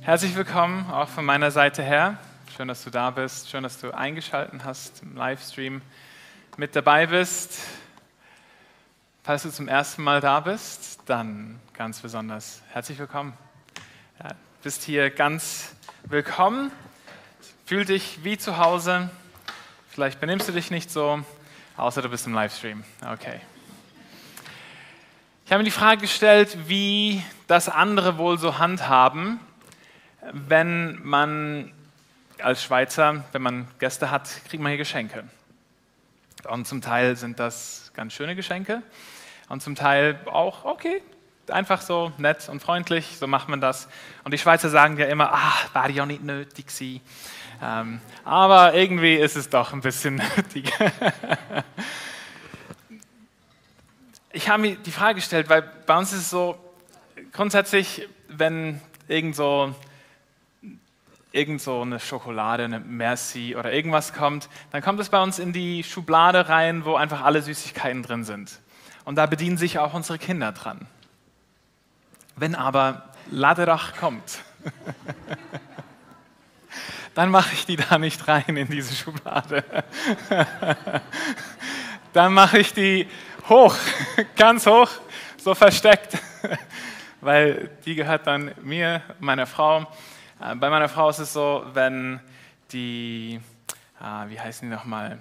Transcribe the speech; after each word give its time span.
Herzlich 0.00 0.34
willkommen 0.36 0.90
auch 0.90 1.08
von 1.08 1.24
meiner 1.24 1.50
Seite 1.50 1.82
her. 1.82 2.16
Schön, 2.56 2.68
dass 2.68 2.82
du 2.82 2.90
da 2.90 3.10
bist. 3.10 3.50
Schön, 3.50 3.62
dass 3.62 3.78
du 3.78 3.94
eingeschaltet 3.94 4.64
hast 4.64 5.02
im 5.02 5.16
Livestream 5.16 5.82
mit 6.56 6.74
dabei 6.74 7.06
bist. 7.06 7.60
Falls 9.22 9.42
du 9.42 9.50
zum 9.50 9.68
ersten 9.68 10.02
Mal 10.02 10.20
da 10.20 10.40
bist, 10.40 11.00
dann 11.06 11.60
ganz 11.74 12.00
besonders 12.00 12.62
herzlich 12.72 12.98
willkommen. 12.98 13.34
Ja, 14.22 14.30
bist 14.62 14.82
hier 14.84 15.10
ganz 15.10 15.74
willkommen. 16.04 16.70
Fühl 17.66 17.84
dich 17.84 18.24
wie 18.24 18.38
zu 18.38 18.56
Hause. 18.56 19.10
Vielleicht 19.90 20.20
benimmst 20.20 20.48
du 20.48 20.52
dich 20.52 20.70
nicht 20.70 20.90
so, 20.90 21.22
außer 21.76 22.00
du 22.00 22.08
bist 22.08 22.26
im 22.26 22.32
Livestream. 22.32 22.82
Okay. 23.02 23.40
Ich 25.44 25.52
habe 25.52 25.62
mir 25.62 25.64
die 25.64 25.70
Frage 25.70 26.02
gestellt, 26.02 26.56
wie 26.66 27.22
das 27.46 27.68
andere 27.68 28.16
wohl 28.16 28.38
so 28.38 28.58
handhaben, 28.58 29.40
wenn 30.32 31.00
man 31.02 31.72
als 32.42 32.62
Schweizer, 32.62 33.24
wenn 33.32 33.42
man 33.42 33.68
Gäste 33.78 34.10
hat, 34.10 34.28
kriegt 34.48 34.62
man 34.62 34.70
hier 34.70 34.78
Geschenke. 34.78 35.24
Und 36.48 36.66
zum 36.66 36.80
Teil 36.80 37.16
sind 37.16 37.38
das 37.38 37.90
ganz 37.94 38.12
schöne 38.12 38.36
Geschenke 38.36 38.82
und 39.48 39.62
zum 39.62 39.74
Teil 39.74 40.20
auch, 40.26 40.64
okay, 40.64 41.02
einfach 41.50 41.80
so 41.80 42.12
nett 42.18 42.48
und 42.48 42.60
freundlich, 42.60 43.16
so 43.18 43.26
macht 43.26 43.48
man 43.48 43.60
das. 43.60 43.88
Und 44.24 44.32
die 44.32 44.38
Schweizer 44.38 44.68
sagen 44.68 44.96
ja 44.98 45.06
immer, 45.06 45.32
ah, 45.32 45.54
war 45.72 45.90
ja 45.90 46.06
nicht 46.06 46.22
nötig 46.22 46.66
gewesen. 46.66 47.00
Ähm, 47.60 48.00
aber 48.24 48.74
irgendwie 48.74 49.14
ist 49.14 49.36
es 49.36 49.48
doch 49.48 49.72
ein 49.72 49.80
bisschen 49.80 50.16
nötig. 50.36 50.72
ich 54.32 54.48
habe 54.48 54.62
mir 54.62 54.76
die 54.76 54.92
Frage 54.92 55.16
gestellt, 55.16 55.48
weil 55.48 55.62
bei 55.86 55.98
uns 55.98 56.12
ist 56.12 56.20
es 56.20 56.30
so, 56.30 56.56
grundsätzlich, 57.32 58.08
wenn 58.28 58.80
irgend 59.08 59.34
so 59.34 59.74
irgend 61.32 61.60
so 61.60 61.82
eine 61.82 62.00
Schokolade, 62.00 62.64
eine 62.64 62.80
Merci 62.80 63.54
oder 63.56 63.72
irgendwas 63.72 64.12
kommt, 64.12 64.48
dann 64.70 64.82
kommt 64.82 65.00
es 65.00 65.08
bei 65.08 65.22
uns 65.22 65.38
in 65.38 65.52
die 65.52 65.84
Schublade 65.84 66.48
rein, 66.48 66.84
wo 66.84 66.94
einfach 66.94 67.22
alle 67.22 67.42
Süßigkeiten 67.42 68.02
drin 68.02 68.24
sind. 68.24 68.60
Und 69.04 69.16
da 69.16 69.26
bedienen 69.26 69.56
sich 69.56 69.78
auch 69.78 69.94
unsere 69.94 70.18
Kinder 70.18 70.52
dran. 70.52 70.86
Wenn 72.36 72.54
aber 72.54 73.10
Laderach 73.30 73.96
kommt, 73.96 74.40
dann 77.14 77.30
mache 77.30 77.52
ich 77.52 77.66
die 77.66 77.76
da 77.76 77.98
nicht 77.98 78.26
rein 78.28 78.56
in 78.56 78.68
diese 78.68 78.94
Schublade. 78.94 79.64
dann 82.12 82.32
mache 82.32 82.58
ich 82.58 82.72
die 82.72 83.06
hoch, 83.48 83.74
ganz 84.36 84.66
hoch, 84.66 84.90
so 85.36 85.54
versteckt, 85.54 86.18
weil 87.20 87.70
die 87.84 87.94
gehört 87.94 88.26
dann 88.26 88.52
mir, 88.62 89.02
meiner 89.20 89.46
Frau. 89.46 89.86
Äh, 90.40 90.54
bei 90.54 90.70
meiner 90.70 90.88
Frau 90.88 91.10
ist 91.10 91.18
es 91.18 91.32
so, 91.32 91.64
wenn 91.72 92.20
die, 92.72 93.40
ah, 94.00 94.26
wie 94.28 94.38
heißen 94.38 94.68
die 94.68 94.74
nochmal, 94.74 95.18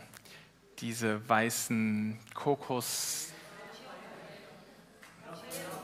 diese 0.79 1.27
weißen 1.27 2.19
Kokos. 2.33 3.33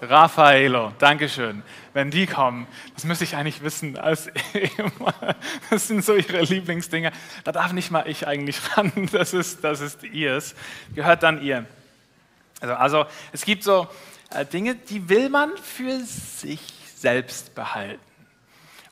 Raffaello, 0.02 0.92
Dankeschön. 1.00 1.64
Wenn 1.94 2.12
die 2.12 2.28
kommen, 2.28 2.68
das 2.94 3.06
müsste 3.06 3.24
ich 3.24 3.36
eigentlich 3.38 3.64
wissen, 3.64 3.98
als 3.98 4.30
das 5.70 5.88
sind 5.88 6.04
so 6.04 6.14
ihre 6.14 6.42
Lieblingsdinge. 6.42 7.12
Da 7.46 7.54
darf 7.54 7.72
nicht 7.72 7.90
mal 7.90 8.08
ich 8.08 8.28
eigentlich 8.28 8.60
ran, 8.78 8.92
das 9.12 9.34
ist, 9.34 9.64
das 9.64 9.80
ist 9.80 10.04
ihrs, 10.04 10.56
gehört 10.94 11.24
dann 11.24 11.42
ihr. 11.42 11.66
Also, 12.60 12.74
also 12.76 13.06
es 13.32 13.46
gibt 13.46 13.64
so 13.64 13.88
äh, 14.32 14.46
Dinge, 14.46 14.76
die 14.76 15.08
will 15.08 15.30
man 15.30 15.56
für 15.58 16.00
sich 16.02 16.62
selbst 16.96 17.56
behalten. 17.56 18.13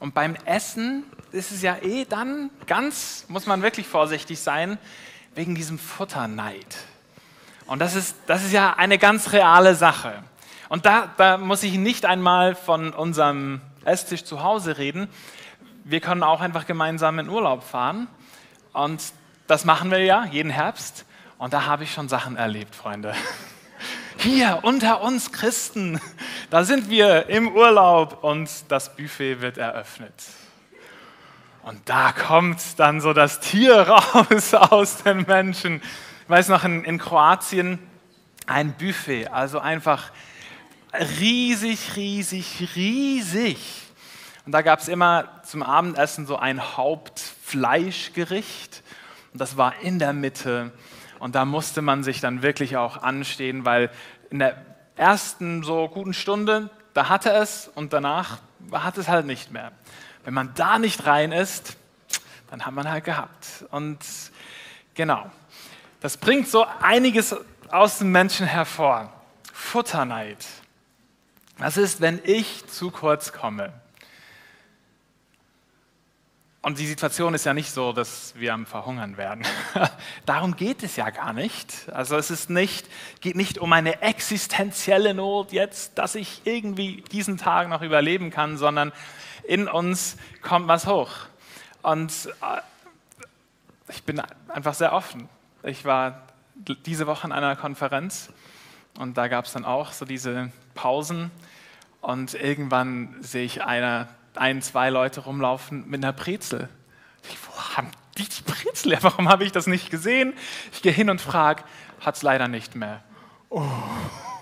Und 0.02 0.16
beim 0.16 0.36
Essen 0.46 1.04
ist 1.32 1.52
es 1.52 1.62
ja 1.62 1.78
eh 1.78 2.06
dann 2.06 2.50
ganz, 2.66 3.26
muss 3.28 3.46
man 3.46 3.62
wirklich 3.62 3.88
vorsichtig 3.88 4.40
sein, 4.40 4.80
wegen 5.36 5.54
diesem 5.54 5.78
Futterneid. 5.78 6.66
Und 7.68 7.78
das 7.78 7.94
ist, 7.94 8.16
das 8.26 8.44
ist 8.44 8.52
ja 8.52 8.74
eine 8.74 8.98
ganz 8.98 9.32
reale 9.32 9.76
Sache. 9.76 10.24
Und 10.70 10.88
da, 10.88 11.14
da 11.18 11.38
muss 11.38 11.62
ich 11.62 11.76
nicht 11.76 12.08
einmal 12.08 12.56
von 12.56 12.94
unserem 12.94 13.62
Esstisch 13.86 14.24
zu 14.24 14.42
Hause 14.42 14.80
reden. 14.80 15.08
Wir 15.84 16.00
können 16.00 16.24
auch 16.24 16.42
einfach 16.42 16.66
gemeinsam 16.66 17.20
in 17.20 17.30
Urlaub 17.30 17.64
fahren. 17.64 18.08
Und 18.74 19.04
das 19.46 19.66
machen 19.66 19.92
wir 19.92 20.04
ja 20.04 20.26
jeden 20.26 20.50
Herbst. 20.50 21.06
Und 21.38 21.54
da 21.54 21.68
habe 21.68 21.84
ich 21.84 21.94
schon 21.94 22.10
Sachen 22.10 22.38
erlebt, 22.38 22.74
Freunde. 22.74 23.14
Hier 24.18 24.62
unter 24.64 25.02
uns 25.02 25.32
Christen, 25.32 26.02
da 26.52 26.64
sind 26.66 26.90
wir 26.90 27.30
im 27.30 27.56
Urlaub 27.56 28.26
und 28.26 28.50
das 28.68 28.94
Buffet 28.98 29.40
wird 29.40 29.58
eröffnet. 29.58 30.14
Und 31.64 31.88
da 31.88 32.12
kommt 32.12 32.60
dann 32.78 33.00
so 33.00 33.14
das 33.14 33.40
Tier 33.40 33.80
raus 33.88 34.54
aus 34.54 35.02
den 35.02 35.22
Menschen. 35.22 35.82
Ich 36.24 36.30
weiß 36.30 36.50
noch, 36.50 36.66
in, 36.66 36.84
in 36.84 36.98
Kroatien 36.98 37.80
ein 38.48 38.74
Buffet, 38.74 39.30
also 39.30 39.60
einfach 39.60 40.12
riesig, 41.22 41.96
riesig, 41.96 42.76
riesig. 42.76 43.58
Und 44.46 44.52
da 44.52 44.62
gab 44.62 44.80
es 44.80 44.90
immer 44.90 45.42
zum 45.44 45.64
Abendessen 45.64 46.28
so 46.28 46.36
ein 46.36 46.76
Hauptfleischgericht. 46.76 48.84
Und 49.32 49.40
das 49.40 49.56
war 49.56 49.80
in 49.84 50.00
der 50.00 50.12
Mitte. 50.12 50.74
Und 51.20 51.36
da 51.36 51.46
musste 51.46 51.82
man 51.82 52.04
sich 52.04 52.20
dann 52.20 52.42
wirklich 52.42 52.76
auch 52.76 52.98
anstehen, 52.98 53.64
weil 53.64 53.90
in 54.30 54.40
der 54.40 54.71
ersten 55.02 55.64
so 55.64 55.90
guten 55.90 56.14
Stunde, 56.14 56.70
da 56.94 57.10
hatte 57.10 57.32
es 57.32 57.70
und 57.74 57.92
danach 57.92 58.38
hat 58.72 59.00
es 59.00 59.08
halt 59.08 59.26
nicht 59.26 59.52
mehr. 59.52 59.72
Wenn 60.24 60.36
man 60.36 60.54
da 60.54 60.78
nicht 60.78 61.08
rein 61.08 61.32
ist, 61.32 61.76
dann 62.52 62.66
hat 62.66 62.74
man 62.74 62.88
halt 62.88 63.04
gehabt. 63.04 63.66
Und 63.72 63.98
genau, 64.94 65.32
das 66.02 66.18
bringt 66.18 66.48
so 66.48 66.68
einiges 66.82 67.36
aus 67.70 67.98
dem 67.98 68.12
Menschen 68.12 68.46
hervor. 68.46 69.12
Futterneid. 69.52 70.46
Was 71.58 71.78
ist, 71.78 72.00
wenn 72.00 72.20
ich 72.24 72.68
zu 72.68 72.92
kurz 72.92 73.34
komme? 73.34 73.74
Und 76.64 76.78
die 76.78 76.86
Situation 76.86 77.34
ist 77.34 77.46
ja 77.46 77.56
nicht 77.56 77.72
so, 77.72 77.92
dass 77.92 78.36
wir 78.36 78.54
am 78.54 78.68
Verhungern 78.68 79.18
werden. 79.18 79.44
Darum 80.28 80.56
geht 80.56 80.84
es 80.84 80.96
ja 80.96 81.10
gar 81.10 81.34
nicht. 81.34 81.90
Also 81.92 82.18
es 82.18 82.30
ist 82.30 82.52
nicht, 82.52 82.88
geht 83.20 83.36
nicht 83.36 83.58
um 83.58 83.74
eine 83.74 84.04
existenzielle 84.04 85.16
Not 85.16 85.54
jetzt, 85.54 85.98
dass 85.98 86.14
ich 86.14 86.42
irgendwie 86.44 87.04
diesen 87.12 87.38
Tag 87.38 87.68
noch 87.68 87.82
überleben 87.82 88.30
kann, 88.30 88.58
sondern 88.58 88.92
in 89.48 89.68
uns 89.68 90.18
kommt 90.44 90.68
was 90.68 90.86
hoch. 90.86 91.10
Und 91.82 92.12
äh, 92.42 92.62
ich 93.90 94.04
bin 94.04 94.22
einfach 94.48 94.76
sehr 94.76 94.94
offen. 94.94 95.30
Ich 95.64 95.84
war 95.84 96.28
diese 96.54 97.08
Woche 97.08 97.26
in 97.26 97.34
einer 97.34 97.56
Konferenz 97.56 98.30
und 99.00 99.18
da 99.18 99.28
gab 99.28 99.46
es 99.46 99.54
dann 99.54 99.66
auch 99.66 99.94
so 99.94 100.06
diese 100.06 100.52
Pausen 100.76 101.32
und 102.02 102.36
irgendwann 102.36 103.16
sehe 103.22 103.46
ich 103.46 103.64
einer 103.64 104.10
ein, 104.36 104.62
zwei 104.62 104.90
Leute 104.90 105.22
rumlaufen 105.22 105.90
mit 105.90 106.04
einer 106.04 106.14
Brezel. 106.14 106.70
Wo 107.46 107.76
haben 107.76 107.92
die 108.18 108.24
die 108.24 108.44
Brezel? 108.44 108.98
Warum 109.02 109.30
habe 109.30 109.44
ich 109.44 109.52
das 109.52 109.68
nicht 109.68 109.90
gesehen? 109.90 110.34
Ich 110.72 110.82
gehe 110.82 110.92
hin 110.92 111.10
und 111.10 111.22
frage, 111.22 111.64
hat 112.00 112.16
es 112.16 112.22
leider 112.22 112.48
nicht 112.48 112.76
mehr. 112.76 113.04
Oh. 113.50 113.64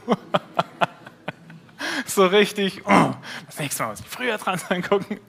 so 2.05 2.25
richtig, 2.25 2.83
oh. 2.85 3.13
das 3.45 3.59
nächste 3.59 3.83
Mal 3.83 3.89
muss 3.89 3.99
ich 3.99 4.07
früher 4.07 4.37
dran 4.37 4.57
sein 4.57 4.81
gucken. 4.81 5.19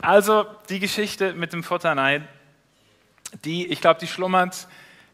Also 0.00 0.46
die 0.68 0.78
Geschichte 0.78 1.34
mit 1.34 1.52
dem 1.52 1.62
Futterneid, 1.62 2.22
die, 3.44 3.66
ich 3.66 3.80
glaube, 3.80 4.00
die 4.00 4.06
schlummert 4.06 4.68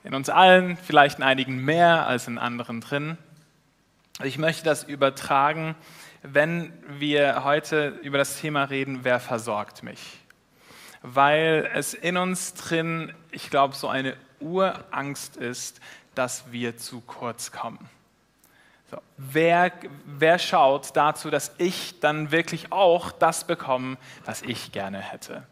in 0.05 0.15
uns 0.15 0.29
allen, 0.29 0.77
vielleicht 0.77 1.19
in 1.19 1.25
einigen 1.25 1.57
mehr 1.57 2.07
als 2.07 2.29
in 2.29 2.39
anderen 2.39 2.81
drin. 2.81 3.17
Ich 4.23 4.39
möchte 4.39 4.63
das 4.63 4.85
übertragen 4.85 5.75
wenn 6.25 6.73
wir 6.89 7.45
heute 7.45 7.89
über 8.03 8.17
das 8.17 8.41
Thema 8.41 8.65
reden, 8.65 9.01
wer 9.03 9.21
versorgt 9.21 9.83
mich? 9.83 10.01
Weil 11.03 11.71
es 11.75 11.93
in 11.93 12.17
uns 12.17 12.55
drin, 12.55 13.13
ich 13.31 13.51
glaube, 13.51 13.75
so 13.75 13.89
eine 13.89 14.17
Urangst 14.41 15.37
ist, 15.37 15.81
dass 16.15 16.51
wir 16.51 16.79
zu 16.79 17.03
kurz 17.03 17.53
kommen. 17.53 17.91
So, 18.91 18.97
wer, 19.19 19.71
wer 20.07 20.39
schaut 20.39 20.97
dazu, 20.97 21.29
dass 21.29 21.53
ich 21.59 22.01
dann 22.01 22.31
wirklich 22.31 22.73
auch 22.73 23.13
das 23.13 23.47
bekomme, 23.47 23.99
was 24.25 24.41
ich 24.41 24.73
gerne 24.73 24.99
hätte? 25.01 25.47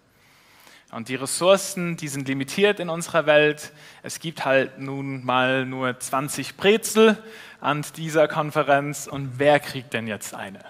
Und 0.92 1.08
die 1.08 1.14
Ressourcen, 1.14 1.96
die 1.96 2.06
sind 2.06 2.28
limitiert 2.28 2.78
in 2.78 2.90
unserer 2.90 3.24
Welt. 3.24 3.72
Es 4.02 4.20
gibt 4.20 4.44
halt 4.44 4.78
nun 4.78 5.24
mal 5.24 5.64
nur 5.64 5.98
20 5.98 6.58
Brezel 6.58 7.16
an 7.62 7.82
dieser 7.96 8.28
Konferenz. 8.28 9.06
Und 9.06 9.38
wer 9.38 9.58
kriegt 9.58 9.94
denn 9.94 10.06
jetzt 10.06 10.34
eine? 10.34 10.60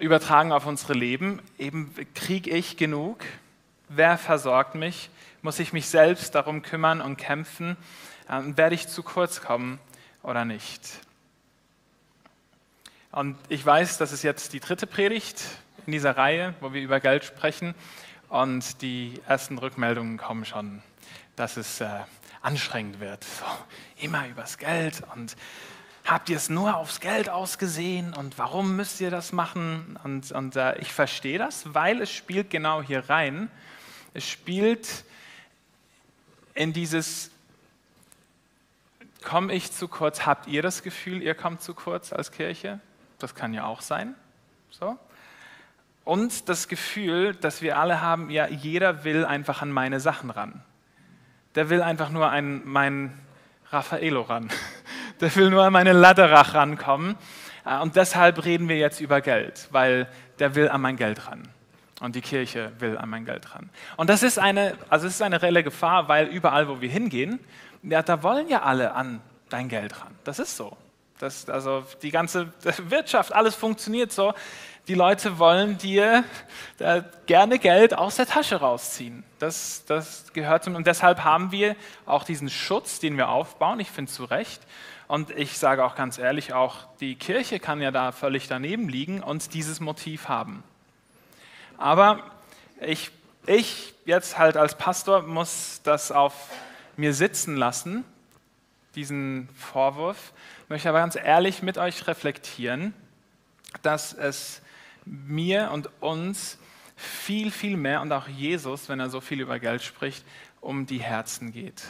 Übertragen 0.00 0.50
auf 0.50 0.66
unsere 0.66 0.94
Leben, 0.94 1.40
eben 1.56 1.94
kriege 2.14 2.50
ich 2.50 2.76
genug? 2.76 3.24
Wer 3.88 4.18
versorgt 4.18 4.74
mich? 4.74 5.08
Muss 5.42 5.60
ich 5.60 5.72
mich 5.72 5.86
selbst 5.86 6.34
darum 6.34 6.62
kümmern 6.62 7.00
und 7.00 7.16
kämpfen? 7.16 7.76
Ähm, 8.28 8.56
werde 8.56 8.74
ich 8.74 8.88
zu 8.88 9.04
kurz 9.04 9.40
kommen 9.40 9.78
oder 10.24 10.44
nicht? 10.44 10.80
Und 13.12 13.38
ich 13.48 13.64
weiß, 13.64 13.98
das 13.98 14.10
ist 14.10 14.24
jetzt 14.24 14.52
die 14.52 14.60
dritte 14.60 14.88
Predigt 14.88 15.44
in 15.86 15.92
dieser 15.92 16.16
Reihe, 16.16 16.54
wo 16.60 16.72
wir 16.72 16.82
über 16.82 17.00
Geld 17.00 17.24
sprechen. 17.24 17.74
Und 18.28 18.82
die 18.82 19.20
ersten 19.26 19.56
Rückmeldungen 19.58 20.18
kommen 20.18 20.44
schon, 20.44 20.82
dass 21.36 21.56
es 21.56 21.80
äh, 21.80 21.88
anstrengend 22.42 23.00
wird. 23.00 23.24
So, 23.24 23.44
immer 23.98 24.26
übers 24.28 24.58
Geld 24.58 25.02
und 25.14 25.36
habt 26.04 26.28
ihr 26.28 26.36
es 26.36 26.48
nur 26.48 26.76
aufs 26.76 27.00
Geld 27.00 27.28
ausgesehen 27.28 28.14
und 28.14 28.38
warum 28.38 28.76
müsst 28.76 29.00
ihr 29.00 29.10
das 29.10 29.32
machen? 29.32 29.98
Und, 30.04 30.32
und 30.32 30.56
äh, 30.56 30.78
ich 30.78 30.92
verstehe 30.92 31.38
das, 31.38 31.74
weil 31.74 32.00
es 32.00 32.12
spielt 32.12 32.50
genau 32.50 32.82
hier 32.82 33.08
rein. 33.08 33.50
Es 34.14 34.28
spielt 34.28 35.04
in 36.54 36.72
dieses, 36.72 37.30
komme 39.22 39.52
ich 39.52 39.72
zu 39.72 39.88
kurz? 39.88 40.24
Habt 40.24 40.46
ihr 40.46 40.62
das 40.62 40.82
Gefühl, 40.82 41.22
ihr 41.22 41.34
kommt 41.34 41.60
zu 41.60 41.74
kurz 41.74 42.12
als 42.12 42.30
Kirche? 42.32 42.80
Das 43.18 43.34
kann 43.34 43.52
ja 43.52 43.66
auch 43.66 43.82
sein. 43.82 44.14
So. 44.70 44.98
Und 46.06 46.48
das 46.48 46.68
Gefühl, 46.68 47.34
dass 47.34 47.62
wir 47.62 47.78
alle 47.78 48.00
haben, 48.00 48.30
ja, 48.30 48.46
jeder 48.46 49.02
will 49.02 49.24
einfach 49.24 49.60
an 49.60 49.72
meine 49.72 49.98
Sachen 49.98 50.30
ran. 50.30 50.62
Der 51.56 51.68
will 51.68 51.82
einfach 51.82 52.10
nur 52.10 52.30
an 52.30 52.62
mein 52.64 53.18
Raffaello 53.70 54.22
ran. 54.22 54.48
Der 55.20 55.34
will 55.34 55.50
nur 55.50 55.64
an 55.64 55.72
meine 55.72 55.94
Ladderach 55.94 56.54
rankommen. 56.54 57.16
Äh, 57.64 57.80
und 57.80 57.96
deshalb 57.96 58.44
reden 58.44 58.68
wir 58.68 58.76
jetzt 58.76 59.00
über 59.00 59.20
Geld, 59.20 59.66
weil 59.72 60.06
der 60.38 60.54
will 60.54 60.68
an 60.68 60.82
mein 60.82 60.96
Geld 60.96 61.26
ran. 61.26 61.48
Und 62.00 62.14
die 62.14 62.20
Kirche 62.20 62.70
will 62.78 62.98
an 62.98 63.08
mein 63.08 63.24
Geld 63.24 63.54
ran. 63.54 63.70
Und 63.96 64.08
das 64.08 64.22
ist 64.22 64.38
eine, 64.38 64.74
also 64.90 65.06
es 65.06 65.14
ist 65.14 65.22
eine 65.22 65.40
reelle 65.42 65.64
Gefahr, 65.64 66.06
weil 66.08 66.26
überall, 66.26 66.68
wo 66.68 66.82
wir 66.82 66.90
hingehen, 66.90 67.40
ja, 67.82 68.02
da 68.02 68.22
wollen 68.22 68.46
ja 68.48 68.62
alle 68.62 68.92
an 68.92 69.22
dein 69.48 69.68
Geld 69.68 70.00
ran. 70.02 70.14
Das 70.22 70.38
ist 70.38 70.56
so. 70.56 70.76
Das, 71.18 71.48
also 71.48 71.84
die 72.02 72.10
ganze 72.10 72.52
Wirtschaft, 72.90 73.34
alles 73.34 73.54
funktioniert 73.54 74.12
so. 74.12 74.34
Die 74.88 74.94
Leute 74.94 75.40
wollen 75.40 75.78
dir 75.78 76.22
gerne 77.26 77.58
Geld 77.58 77.94
aus 77.94 78.14
der 78.16 78.26
Tasche 78.26 78.56
rausziehen. 78.56 79.24
Das, 79.40 79.84
das 79.86 80.32
gehört 80.32 80.68
und 80.68 80.86
deshalb 80.86 81.24
haben 81.24 81.50
wir 81.50 81.74
auch 82.04 82.22
diesen 82.22 82.48
Schutz, 82.48 83.00
den 83.00 83.16
wir 83.16 83.28
aufbauen. 83.28 83.80
Ich 83.80 83.90
finde 83.90 84.12
zu 84.12 84.24
Recht. 84.24 84.62
Und 85.08 85.30
ich 85.30 85.58
sage 85.58 85.84
auch 85.84 85.96
ganz 85.96 86.18
ehrlich, 86.18 86.52
auch 86.52 86.86
die 87.00 87.16
Kirche 87.16 87.58
kann 87.58 87.80
ja 87.80 87.90
da 87.90 88.12
völlig 88.12 88.46
daneben 88.46 88.88
liegen 88.88 89.24
und 89.24 89.54
dieses 89.54 89.80
Motiv 89.80 90.28
haben. 90.28 90.62
Aber 91.78 92.20
ich, 92.80 93.10
ich 93.46 93.92
jetzt 94.04 94.38
halt 94.38 94.56
als 94.56 94.78
Pastor 94.78 95.22
muss 95.22 95.80
das 95.82 96.12
auf 96.12 96.32
mir 96.96 97.12
sitzen 97.12 97.56
lassen, 97.56 98.04
diesen 98.94 99.48
Vorwurf, 99.56 100.32
möchte 100.68 100.88
aber 100.88 101.00
ganz 101.00 101.16
ehrlich 101.16 101.62
mit 101.62 101.76
euch 101.76 102.06
reflektieren, 102.06 102.94
dass 103.82 104.12
es 104.12 104.62
mir 105.06 105.70
und 105.70 105.88
uns 106.02 106.58
viel, 106.96 107.50
viel 107.50 107.76
mehr 107.76 108.00
und 108.00 108.12
auch 108.12 108.28
Jesus, 108.28 108.88
wenn 108.88 109.00
er 109.00 109.10
so 109.10 109.20
viel 109.20 109.40
über 109.40 109.58
Geld 109.58 109.82
spricht, 109.82 110.24
um 110.60 110.86
die 110.86 110.98
Herzen 110.98 111.52
geht. 111.52 111.84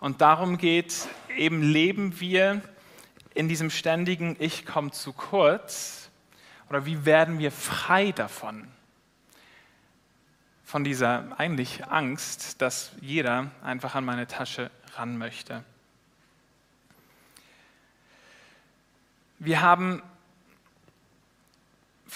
Und 0.00 0.20
darum 0.20 0.58
geht, 0.58 1.08
eben 1.36 1.62
leben 1.62 2.20
wir 2.20 2.62
in 3.34 3.48
diesem 3.48 3.70
ständigen 3.70 4.36
Ich 4.38 4.66
komme 4.66 4.90
zu 4.90 5.12
kurz 5.12 6.10
oder 6.68 6.86
wie 6.86 7.04
werden 7.04 7.38
wir 7.38 7.52
frei 7.52 8.12
davon? 8.12 8.68
Von 10.64 10.84
dieser 10.84 11.38
eigentlich 11.38 11.86
Angst, 11.86 12.62
dass 12.62 12.92
jeder 13.00 13.50
einfach 13.62 13.94
an 13.94 14.04
meine 14.04 14.26
Tasche 14.26 14.70
ran 14.94 15.18
möchte. 15.18 15.64
Wir 19.38 19.62
haben 19.62 20.02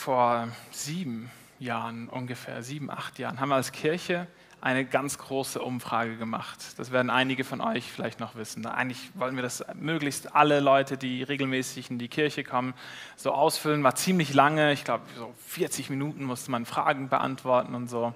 vor 0.05 0.49
sieben 0.71 1.31
Jahren, 1.59 2.11
ungefähr 2.11 2.63
sieben, 2.63 2.91
acht 2.91 3.19
Jahren, 3.19 3.41
haben 3.41 3.49
wir 3.49 3.55
als 3.55 3.73
Kirche 3.73 4.27
eine 4.61 4.85
ganz 4.85 5.17
große 5.17 5.63
Umfrage 5.63 6.19
gemacht. 6.19 6.59
Das 6.77 6.91
werden 6.91 7.09
einige 7.09 7.43
von 7.43 7.63
euch 7.63 7.91
vielleicht 7.91 8.21
noch 8.21 8.35
wissen. 8.35 8.67
Eigentlich 8.67 8.99
wollen 9.15 9.35
wir 9.35 9.43
das 9.43 9.65
möglichst 9.73 10.37
alle 10.37 10.61
Leute, 10.61 10.99
die 10.99 11.23
regelmäßig 11.23 11.91
in 11.91 11.99
die 11.99 12.09
Kirche 12.09 12.45
kommen, 12.45 12.75
so 13.17 13.33
ausfüllen. 13.33 13.83
War 13.83 13.95
ziemlich 13.95 14.35
lange, 14.35 14.75
ich 14.75 14.85
glaube 14.85 15.05
so 15.17 15.33
40 15.47 15.89
Minuten 15.89 16.25
musste 16.25 16.51
man 16.51 16.67
Fragen 16.67 17.09
beantworten 17.09 17.75
und 17.75 17.89
so. 17.89 18.13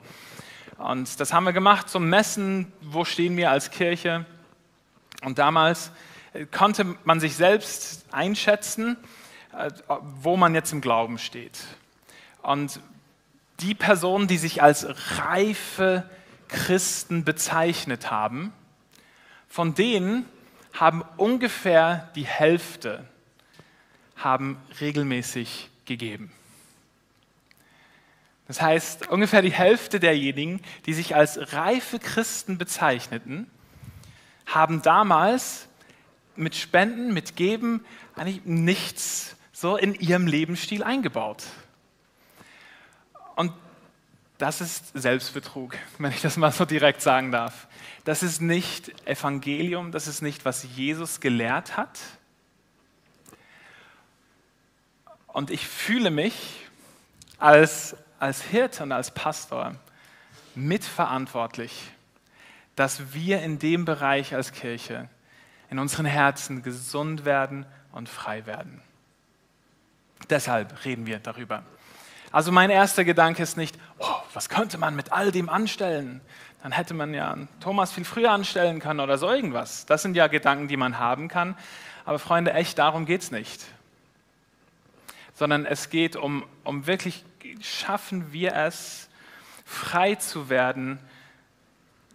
Und 0.76 1.19
das 1.19 1.32
haben 1.32 1.44
wir 1.44 1.55
gemacht 1.55 1.88
zum 1.88 2.06
Messen, 2.11 2.70
wo 2.82 3.06
stehen 3.06 3.38
wir 3.38 3.50
als 3.50 3.70
Kirche. 3.70 4.26
Und 5.25 5.38
damals 5.38 5.90
konnte 6.52 6.96
man 7.05 7.19
sich 7.19 7.35
selbst 7.35 8.05
einschätzen, 8.12 8.99
äh, 9.02 9.18
wo 10.22 10.37
man 10.37 10.55
jetzt 10.55 10.72
im 10.72 10.81
Glauben 10.81 11.19
steht. 11.19 11.58
Und 12.43 12.81
die 13.60 13.75
Personen, 13.75 14.28
die 14.28 14.38
sich 14.38 14.62
als 14.62 14.87
reife 15.19 16.08
Christen 16.49 17.25
bezeichnet 17.25 18.10
haben, 18.10 18.52
von 19.49 19.75
denen 19.75 20.25
haben 20.72 21.02
ungefähr 21.16 22.10
die 22.14 22.26
Hälfte 22.26 23.05
haben 24.16 24.60
regelmäßig 24.81 25.70
gegeben. 25.84 26.32
Das 28.46 28.61
heißt, 28.62 29.08
ungefähr 29.08 29.43
die 29.43 29.52
Hälfte 29.52 30.00
derjenigen, 30.00 30.61
die 30.87 30.94
sich 30.94 31.14
als 31.14 31.52
reife 31.52 31.99
Christen 31.99 32.58
bezeichneten, 32.58 33.49
haben 34.46 34.82
damals 34.82 35.69
mit 36.34 36.54
Spenden, 36.56 37.12
mit 37.12 37.37
Geben 37.37 37.84
eigentlich 38.16 38.44
nichts 38.44 39.37
so 39.60 39.76
in 39.76 39.94
ihrem 39.94 40.28
Lebensstil 40.28 40.84
eingebaut. 40.84 41.43
Und 43.34 43.52
das 44.38 44.60
ist 44.60 44.93
Selbstbetrug, 44.94 45.75
wenn 45.99 46.12
ich 46.12 46.20
das 46.20 46.37
mal 46.37 46.52
so 46.52 46.64
direkt 46.64 47.02
sagen 47.02 47.32
darf. 47.32 47.66
Das 48.05 48.22
ist 48.22 48.40
nicht 48.40 49.05
Evangelium, 49.05 49.90
das 49.90 50.06
ist 50.06 50.22
nicht, 50.22 50.44
was 50.44 50.62
Jesus 50.76 51.19
gelehrt 51.19 51.76
hat. 51.76 51.99
Und 55.26 55.50
ich 55.50 55.66
fühle 55.66 56.11
mich 56.11 56.66
als, 57.38 57.96
als 58.20 58.43
Hirte 58.43 58.84
und 58.84 58.93
als 58.93 59.11
Pastor 59.11 59.75
mitverantwortlich, 60.54 61.90
dass 62.76 63.12
wir 63.12 63.43
in 63.43 63.58
dem 63.58 63.84
Bereich 63.84 64.37
als 64.37 64.52
Kirche 64.52 65.08
in 65.69 65.81
unseren 65.81 66.06
Herzen 66.06 66.62
gesund 66.62 67.25
werden 67.25 67.66
und 67.90 68.08
frei 68.08 68.46
werden. 68.46 68.82
Deshalb 70.30 70.84
reden 70.84 71.06
wir 71.06 71.19
darüber. 71.19 71.62
Also 72.30 72.52
mein 72.52 72.70
erster 72.70 73.04
Gedanke 73.04 73.42
ist 73.42 73.56
nicht, 73.56 73.78
oh, 73.99 74.06
was 74.35 74.49
könnte 74.49 74.76
man 74.76 74.94
mit 74.94 75.12
all 75.12 75.32
dem 75.32 75.49
anstellen? 75.49 76.20
Dann 76.62 76.73
hätte 76.73 76.92
man 76.92 77.14
ja 77.14 77.37
Thomas 77.61 77.92
viel 77.92 78.04
früher 78.04 78.32
anstellen 78.32 78.80
können 78.80 79.00
oder 79.00 79.16
so 79.16 79.28
irgendwas. 79.28 79.87
Das 79.87 80.02
sind 80.02 80.16
ja 80.16 80.26
Gedanken, 80.26 80.68
die 80.68 80.76
man 80.76 80.99
haben 80.99 81.28
kann. 81.28 81.56
Aber 82.04 82.18
Freunde, 82.18 82.52
echt 82.52 82.78
darum 82.78 83.06
geht 83.06 83.23
es 83.23 83.30
nicht. 83.30 83.64
Sondern 85.35 85.64
es 85.64 85.88
geht 85.88 86.16
um, 86.16 86.44
um 86.64 86.87
wirklich, 86.87 87.25
schaffen 87.61 88.32
wir 88.32 88.54
es, 88.54 89.08
frei 89.64 90.16
zu 90.16 90.49
werden, 90.50 90.99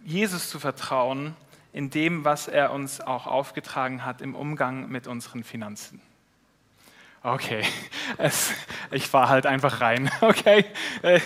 Jesus 0.04 0.50
zu 0.50 0.60
vertrauen 0.60 1.34
in 1.72 1.90
dem, 1.90 2.24
was 2.24 2.46
er 2.46 2.72
uns 2.72 3.00
auch 3.00 3.26
aufgetragen 3.26 4.04
hat 4.04 4.20
im 4.20 4.34
Umgang 4.34 4.88
mit 4.88 5.06
unseren 5.06 5.42
Finanzen. 5.42 6.00
Okay, 7.24 7.64
es, 8.18 8.52
ich 8.92 9.08
fahre 9.08 9.30
halt 9.30 9.46
einfach 9.46 9.80
rein, 9.80 10.10
okay. 10.20 10.66
Äh, 11.02 11.20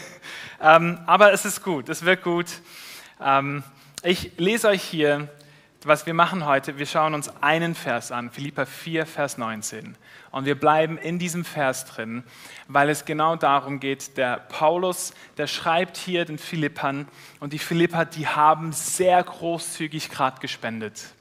ähm, 0.62 0.98
aber 1.06 1.32
es 1.32 1.44
ist 1.44 1.62
gut, 1.62 1.90
es 1.90 2.04
wird 2.04 2.22
gut. 2.22 2.46
Ähm, 3.20 3.62
ich 4.02 4.32
lese 4.38 4.68
euch 4.68 4.82
hier 4.82 5.28
was 5.84 6.06
wir 6.06 6.14
machen 6.14 6.44
heute, 6.44 6.78
wir 6.78 6.86
schauen 6.86 7.14
uns 7.14 7.30
einen 7.40 7.74
Vers 7.74 8.10
an, 8.10 8.30
Philippa 8.30 8.66
4, 8.66 9.06
Vers 9.06 9.38
19. 9.38 9.96
Und 10.30 10.44
wir 10.44 10.58
bleiben 10.58 10.98
in 10.98 11.18
diesem 11.18 11.44
Vers 11.44 11.86
drin, 11.86 12.24
weil 12.66 12.90
es 12.90 13.04
genau 13.04 13.36
darum 13.36 13.78
geht, 13.80 14.16
der 14.16 14.38
Paulus, 14.38 15.14
der 15.36 15.46
schreibt 15.46 15.96
hier 15.96 16.24
den 16.24 16.36
Philippern 16.36 17.06
und 17.40 17.52
die 17.52 17.58
Philipper, 17.58 18.04
die 18.04 18.26
haben 18.26 18.72
sehr 18.72 19.22
großzügig 19.22 20.10
gerade 20.10 20.40
gespendet. 20.40 21.14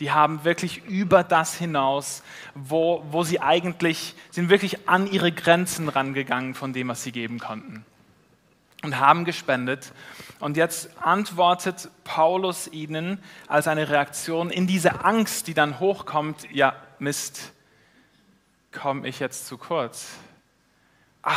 Die 0.00 0.10
haben 0.10 0.44
wirklich 0.44 0.84
über 0.86 1.22
das 1.22 1.54
hinaus, 1.54 2.22
wo, 2.54 3.04
wo 3.10 3.22
sie 3.22 3.40
eigentlich, 3.40 4.14
sind 4.30 4.48
wirklich 4.48 4.88
an 4.88 5.06
ihre 5.06 5.30
Grenzen 5.30 5.88
rangegangen 5.88 6.54
von 6.54 6.72
dem, 6.72 6.88
was 6.88 7.02
sie 7.02 7.12
geben 7.12 7.38
konnten 7.38 7.84
und 8.82 8.98
haben 8.98 9.24
gespendet. 9.24 9.92
Und 10.38 10.56
jetzt 10.56 10.90
antwortet 10.98 11.90
Paulus 12.04 12.66
ihnen 12.68 13.22
als 13.46 13.68
eine 13.68 13.88
Reaktion 13.88 14.50
in 14.50 14.66
diese 14.66 15.04
Angst, 15.04 15.46
die 15.46 15.54
dann 15.54 15.80
hochkommt, 15.80 16.50
ja, 16.50 16.74
Mist, 16.98 17.52
komme 18.72 19.06
ich 19.06 19.20
jetzt 19.20 19.46
zu 19.46 19.58
kurz? 19.58 20.08
Ah, 21.22 21.36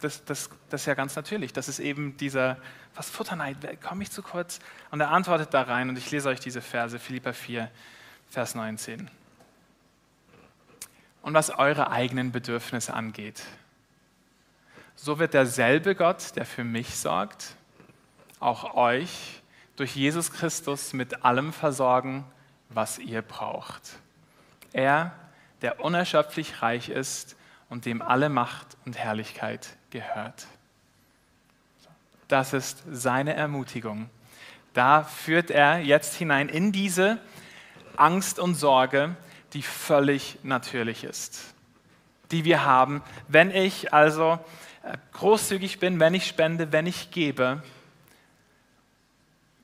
das, 0.00 0.24
das, 0.24 0.50
das 0.70 0.80
ist 0.82 0.86
ja 0.86 0.94
ganz 0.94 1.16
natürlich. 1.16 1.52
Das 1.52 1.68
ist 1.68 1.78
eben 1.78 2.16
dieser, 2.16 2.58
was 2.94 3.08
Futterneid, 3.10 3.56
komme 3.82 4.02
ich 4.02 4.10
zu 4.10 4.22
kurz? 4.22 4.60
Und 4.90 5.00
er 5.00 5.10
antwortet 5.10 5.54
da 5.54 5.62
rein 5.62 5.88
und 5.88 5.96
ich 5.96 6.10
lese 6.10 6.28
euch 6.28 6.40
diese 6.40 6.60
Verse, 6.60 6.98
Philippa 6.98 7.32
4, 7.32 7.70
Vers 8.30 8.54
19. 8.54 9.10
und 11.22 11.34
was 11.34 11.50
eure 11.50 11.90
eigenen 11.90 12.32
Bedürfnisse 12.32 12.94
angeht. 12.94 13.42
So 14.96 15.18
wird 15.18 15.34
derselbe 15.34 15.94
Gott, 15.94 16.36
der 16.36 16.44
für 16.44 16.64
mich 16.64 16.96
sorgt, 16.96 17.54
auch 18.40 18.74
euch 18.74 19.42
durch 19.76 19.94
Jesus 19.94 20.32
Christus 20.32 20.92
mit 20.92 21.24
allem 21.24 21.52
versorgen, 21.52 22.24
was 22.68 22.98
ihr 22.98 23.22
braucht. 23.22 23.82
Er, 24.72 25.12
der 25.60 25.80
unerschöpflich 25.80 26.62
reich 26.62 26.88
ist 26.88 27.36
und 27.68 27.86
dem 27.86 28.02
alle 28.02 28.28
Macht 28.28 28.76
und 28.84 28.98
Herrlichkeit 28.98 29.76
gehört. 29.90 30.46
Das 32.32 32.54
ist 32.54 32.82
seine 32.90 33.34
Ermutigung. 33.34 34.08
Da 34.72 35.04
führt 35.04 35.50
er 35.50 35.80
jetzt 35.80 36.14
hinein 36.14 36.48
in 36.48 36.72
diese 36.72 37.18
Angst 37.98 38.38
und 38.38 38.54
Sorge, 38.54 39.16
die 39.52 39.60
völlig 39.60 40.38
natürlich 40.42 41.04
ist, 41.04 41.52
die 42.30 42.46
wir 42.46 42.64
haben. 42.64 43.02
Wenn 43.28 43.50
ich 43.50 43.92
also 43.92 44.38
äh, 44.82 44.96
großzügig 45.12 45.78
bin, 45.78 46.00
wenn 46.00 46.14
ich 46.14 46.26
spende, 46.26 46.72
wenn 46.72 46.86
ich 46.86 47.10
gebe, 47.10 47.62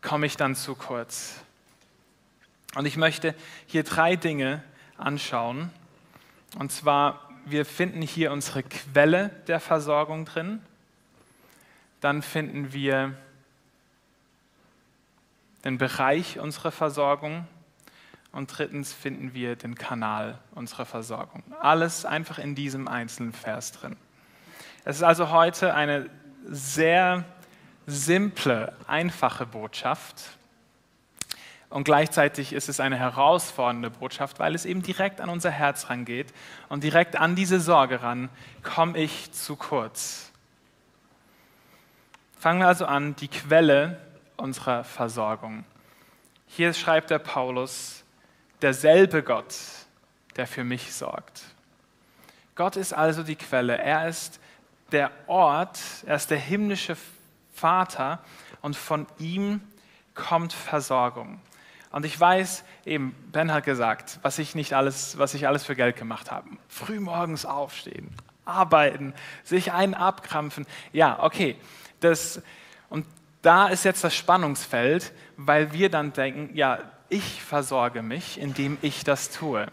komme 0.03 0.27
ich 0.27 0.37
dann 0.37 0.55
zu 0.55 0.75
kurz. 0.75 1.37
Und 2.75 2.85
ich 2.85 2.99
möchte 2.99 3.35
hier 3.67 3.83
drei 3.83 4.15
Dinge 4.15 4.63
anschauen. 4.99 5.71
Und 6.59 6.71
zwar, 6.71 7.31
wir 7.47 7.65
finden 7.65 8.03
hier 8.03 8.31
unsere 8.31 8.63
Quelle 8.63 9.31
der 9.47 9.59
Versorgung 9.59 10.27
drin. 10.27 10.61
Dann 12.01 12.23
finden 12.23 12.73
wir 12.73 13.15
den 15.65 15.79
Bereich 15.79 16.39
unserer 16.39 16.71
Versorgung. 16.71 17.47
Und 18.31 18.57
drittens 18.57 18.93
finden 18.93 19.35
wir 19.35 19.57
den 19.57 19.75
Kanal 19.75 20.39
unserer 20.55 20.85
Versorgung. 20.85 21.43
Alles 21.61 22.05
einfach 22.05 22.39
in 22.39 22.55
diesem 22.55 22.87
einzelnen 22.87 23.33
Vers 23.33 23.73
drin. 23.73 23.97
Es 24.85 24.97
ist 24.97 25.03
also 25.03 25.31
heute 25.31 25.75
eine 25.75 26.09
sehr 26.47 27.25
simple, 27.87 28.75
einfache 28.87 29.47
Botschaft. 29.47 30.39
Und 31.71 31.85
gleichzeitig 31.85 32.53
ist 32.53 32.69
es 32.69 32.81
eine 32.81 32.97
herausfordernde 32.97 33.91
Botschaft, 33.91 34.39
weil 34.39 34.55
es 34.55 34.65
eben 34.65 34.83
direkt 34.83 35.21
an 35.21 35.29
unser 35.29 35.51
Herz 35.51 35.91
rangeht 35.91 36.33
und 36.69 36.85
direkt 36.85 37.17
an 37.17 37.35
diese 37.35 37.61
Sorge 37.61 38.03
ran, 38.03 38.31
komme 38.63 38.99
ich 38.99 39.33
zu 39.33 39.57
kurz. 39.57 40.28
Fangen 42.39 42.61
wir 42.61 42.69
also 42.69 42.87
an, 42.87 43.17
die 43.17 43.27
Quelle 43.27 44.01
unserer 44.37 44.85
Versorgung. 44.85 45.65
Hier 46.47 46.73
schreibt 46.73 47.11
der 47.11 47.19
Paulus, 47.19 48.05
derselbe 48.63 49.25
Gott, 49.25 49.57
der 50.37 50.47
für 50.47 50.63
mich 50.63 50.95
sorgt. 50.95 51.43
Gott 52.55 52.77
ist 52.77 52.93
also 52.93 53.25
die 53.25 53.35
Quelle. 53.35 53.79
Er 53.79 54.09
ist 54.09 54.39
der 54.93 55.11
Ort, 55.27 55.81
er 56.07 56.15
ist 56.15 56.31
der 56.31 56.39
himmlische 56.39 56.97
Vater 57.55 58.21
und 58.63 58.77
von 58.77 59.09
ihm 59.19 59.61
kommt 60.15 60.53
Versorgung. 60.53 61.41
Und 61.91 62.05
ich 62.05 62.19
weiß, 62.19 62.63
eben, 62.85 63.17
Ben 63.33 63.53
hat 63.53 63.65
gesagt, 63.65 64.21
was 64.23 64.39
ich 64.39 64.55
nicht 64.55 64.75
alles, 64.75 65.19
was 65.19 65.35
ich 65.35 65.49
alles 65.49 65.65
für 65.65 65.75
Geld 65.75 65.97
gemacht 65.97 66.31
habe. 66.31 66.49
Frühmorgens 66.69 67.47
aufstehen, 67.47 68.15
arbeiten, 68.45 69.13
sich 69.43 69.73
einen 69.73 69.95
abkrampfen. 69.95 70.67
Ja, 70.93 71.21
okay. 71.21 71.57
Das, 72.01 72.43
und 72.89 73.07
da 73.43 73.69
ist 73.69 73.85
jetzt 73.85 74.05
das 74.05 74.15
Spannungsfeld, 74.15 75.13
weil 75.37 75.73
wir 75.73 75.91
dann 75.91 76.13
denken, 76.13 76.55
ja, 76.55 76.79
ich 77.09 77.43
versorge 77.43 78.03
mich, 78.03 78.39
indem 78.41 78.79
ich 78.83 79.05
das 79.05 79.31
tue. 79.31 79.67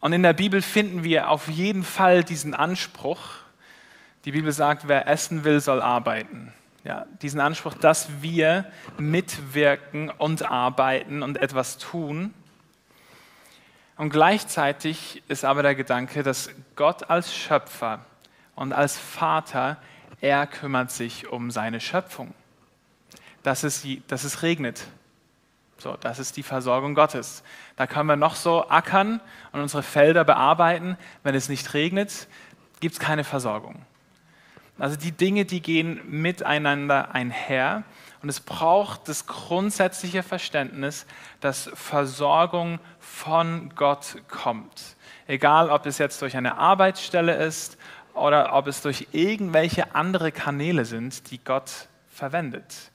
Und 0.00 0.12
in 0.12 0.22
der 0.22 0.32
Bibel 0.32 0.62
finden 0.62 1.04
wir 1.04 1.28
auf 1.28 1.48
jeden 1.48 1.84
Fall 1.84 2.24
diesen 2.24 2.54
Anspruch. 2.54 3.20
Die 4.24 4.32
Bibel 4.32 4.50
sagt, 4.52 4.88
wer 4.88 5.06
essen 5.06 5.44
will, 5.44 5.60
soll 5.60 5.82
arbeiten. 5.82 6.52
Ja, 6.82 7.06
diesen 7.20 7.40
Anspruch, 7.40 7.74
dass 7.74 8.22
wir 8.22 8.64
mitwirken 8.98 10.08
und 10.08 10.50
arbeiten 10.50 11.22
und 11.22 11.36
etwas 11.36 11.76
tun. 11.76 12.32
Und 13.98 14.08
gleichzeitig 14.08 15.22
ist 15.28 15.44
aber 15.44 15.62
der 15.62 15.74
Gedanke, 15.74 16.22
dass 16.22 16.50
Gott 16.74 17.10
als 17.10 17.34
Schöpfer 17.34 18.06
und 18.54 18.72
als 18.72 18.96
Vater, 18.96 19.76
er 20.20 20.46
kümmert 20.46 20.90
sich 20.90 21.28
um 21.28 21.50
seine 21.50 21.80
Schöpfung. 21.80 22.34
Dass 23.42 23.62
es, 23.62 23.86
dass 24.08 24.24
es 24.24 24.42
regnet. 24.42 24.86
So, 25.78 25.96
das 25.98 26.18
ist 26.18 26.36
die 26.36 26.42
Versorgung 26.42 26.94
Gottes. 26.94 27.42
Da 27.76 27.86
können 27.86 28.06
wir 28.06 28.16
noch 28.16 28.34
so 28.34 28.68
ackern 28.68 29.20
und 29.52 29.60
unsere 29.60 29.82
Felder 29.82 30.24
bearbeiten. 30.24 30.98
Wenn 31.22 31.34
es 31.34 31.48
nicht 31.48 31.72
regnet, 31.72 32.28
gibt 32.80 32.94
es 32.94 33.00
keine 33.00 33.24
Versorgung. 33.24 33.86
Also 34.78 34.96
die 34.96 35.12
Dinge, 35.12 35.46
die 35.46 35.62
gehen 35.62 36.00
miteinander 36.06 37.14
einher. 37.14 37.84
Und 38.22 38.28
es 38.28 38.40
braucht 38.40 39.08
das 39.08 39.26
grundsätzliche 39.26 40.22
Verständnis, 40.22 41.06
dass 41.40 41.70
Versorgung 41.72 42.78
von 42.98 43.72
Gott 43.74 44.16
kommt. 44.28 44.96
Egal, 45.26 45.70
ob 45.70 45.86
es 45.86 45.96
jetzt 45.96 46.20
durch 46.20 46.36
eine 46.36 46.58
Arbeitsstelle 46.58 47.34
ist 47.36 47.78
oder 48.14 48.54
ob 48.54 48.66
es 48.66 48.82
durch 48.82 49.08
irgendwelche 49.12 49.94
andere 49.94 50.32
Kanäle 50.32 50.84
sind, 50.84 51.30
die 51.30 51.42
Gott 51.42 51.88
verwendet. 52.12 52.90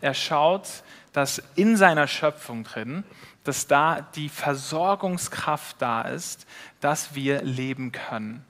Er 0.00 0.14
schaut, 0.14 0.68
dass 1.12 1.42
in 1.56 1.76
seiner 1.76 2.06
Schöpfung 2.06 2.64
drin, 2.64 3.04
dass 3.44 3.66
da 3.66 4.00
die 4.14 4.28
Versorgungskraft 4.28 5.76
da 5.80 6.02
ist, 6.02 6.46
dass 6.80 7.14
wir 7.14 7.42
leben 7.42 7.92
können. 7.92 8.44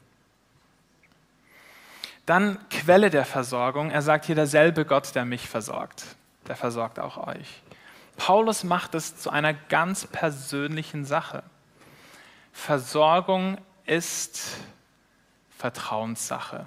Dann 2.27 2.59
Quelle 2.69 3.09
der 3.09 3.25
Versorgung. 3.25 3.91
Er 3.91 4.03
sagt 4.03 4.27
hier 4.27 4.35
derselbe 4.35 4.85
Gott, 4.85 5.15
der 5.15 5.25
mich 5.25 5.49
versorgt. 5.49 6.05
Der 6.47 6.57
versorgt 6.57 6.99
auch 6.99 7.27
euch. 7.27 7.63
Paulus 8.19 8.65
macht 8.65 8.95
es 8.95 9.17
zu 9.17 9.31
einer 9.31 9.55
ganz 9.55 10.07
persönlichen 10.07 11.07
Sache. 11.07 11.43
Versorgung 12.53 13.57
ist 13.87 14.59
Vertrauenssache. 15.59 16.67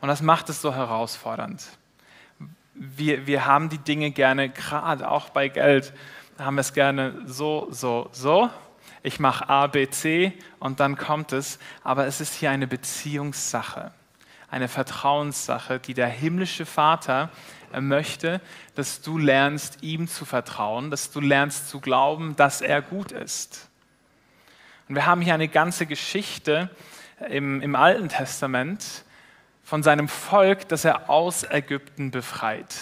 Und 0.00 0.08
das 0.08 0.20
macht 0.20 0.50
es 0.50 0.60
so 0.60 0.74
herausfordernd. 0.74 1.66
Wir, 2.74 3.26
wir 3.26 3.46
haben 3.46 3.70
die 3.70 3.78
Dinge 3.78 4.10
gerne, 4.10 4.50
gerade 4.50 5.10
auch 5.10 5.30
bei 5.30 5.48
Geld, 5.48 5.94
haben 6.38 6.56
wir 6.56 6.60
es 6.60 6.74
gerne 6.74 7.22
so, 7.24 7.68
so, 7.70 8.10
so 8.12 8.50
ich 9.02 9.18
mache 9.18 9.48
A, 9.48 9.66
B, 9.66 9.88
C 9.88 10.32
und 10.58 10.80
dann 10.80 10.96
kommt 10.96 11.32
es. 11.32 11.58
Aber 11.82 12.06
es 12.06 12.20
ist 12.20 12.34
hier 12.34 12.50
eine 12.50 12.66
Beziehungssache, 12.66 13.92
eine 14.50 14.68
Vertrauenssache, 14.68 15.78
die 15.78 15.94
der 15.94 16.08
himmlische 16.08 16.66
Vater 16.66 17.30
möchte, 17.78 18.40
dass 18.74 19.00
du 19.00 19.18
lernst, 19.18 19.82
ihm 19.82 20.06
zu 20.06 20.24
vertrauen, 20.24 20.90
dass 20.90 21.10
du 21.10 21.20
lernst 21.20 21.68
zu 21.68 21.80
glauben, 21.80 22.36
dass 22.36 22.60
er 22.60 22.82
gut 22.82 23.12
ist. 23.12 23.68
Und 24.88 24.96
wir 24.96 25.06
haben 25.06 25.20
hier 25.20 25.34
eine 25.34 25.48
ganze 25.48 25.86
Geschichte 25.86 26.70
im, 27.28 27.60
im 27.62 27.74
Alten 27.74 28.08
Testament 28.08 29.04
von 29.62 29.82
seinem 29.82 30.08
Volk, 30.08 30.68
das 30.68 30.84
er 30.84 31.08
aus 31.08 31.44
Ägypten 31.44 32.10
befreit. 32.10 32.76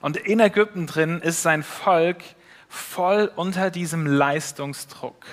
Und 0.00 0.18
in 0.18 0.40
Ägypten 0.40 0.86
drin 0.86 1.20
ist 1.20 1.42
sein 1.42 1.62
Volk 1.62 2.22
voll 2.68 3.30
unter 3.34 3.70
diesem 3.70 4.06
Leistungsdruck. 4.06 5.24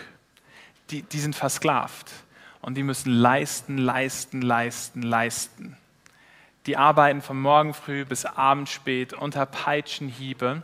Die, 0.89 1.01
die 1.01 1.19
sind 1.19 1.35
versklavt 1.35 2.11
und 2.61 2.75
die 2.75 2.83
müssen 2.83 3.11
leisten, 3.11 3.77
leisten, 3.77 4.41
leisten, 4.41 5.01
leisten. 5.01 5.77
Die 6.65 6.77
arbeiten 6.77 7.21
von 7.21 7.39
morgen 7.39 7.73
früh 7.73 8.05
bis 8.05 8.25
abend 8.25 8.69
spät 8.69 9.11
unter 9.11 9.45
Peitschenhiebe 9.45 10.63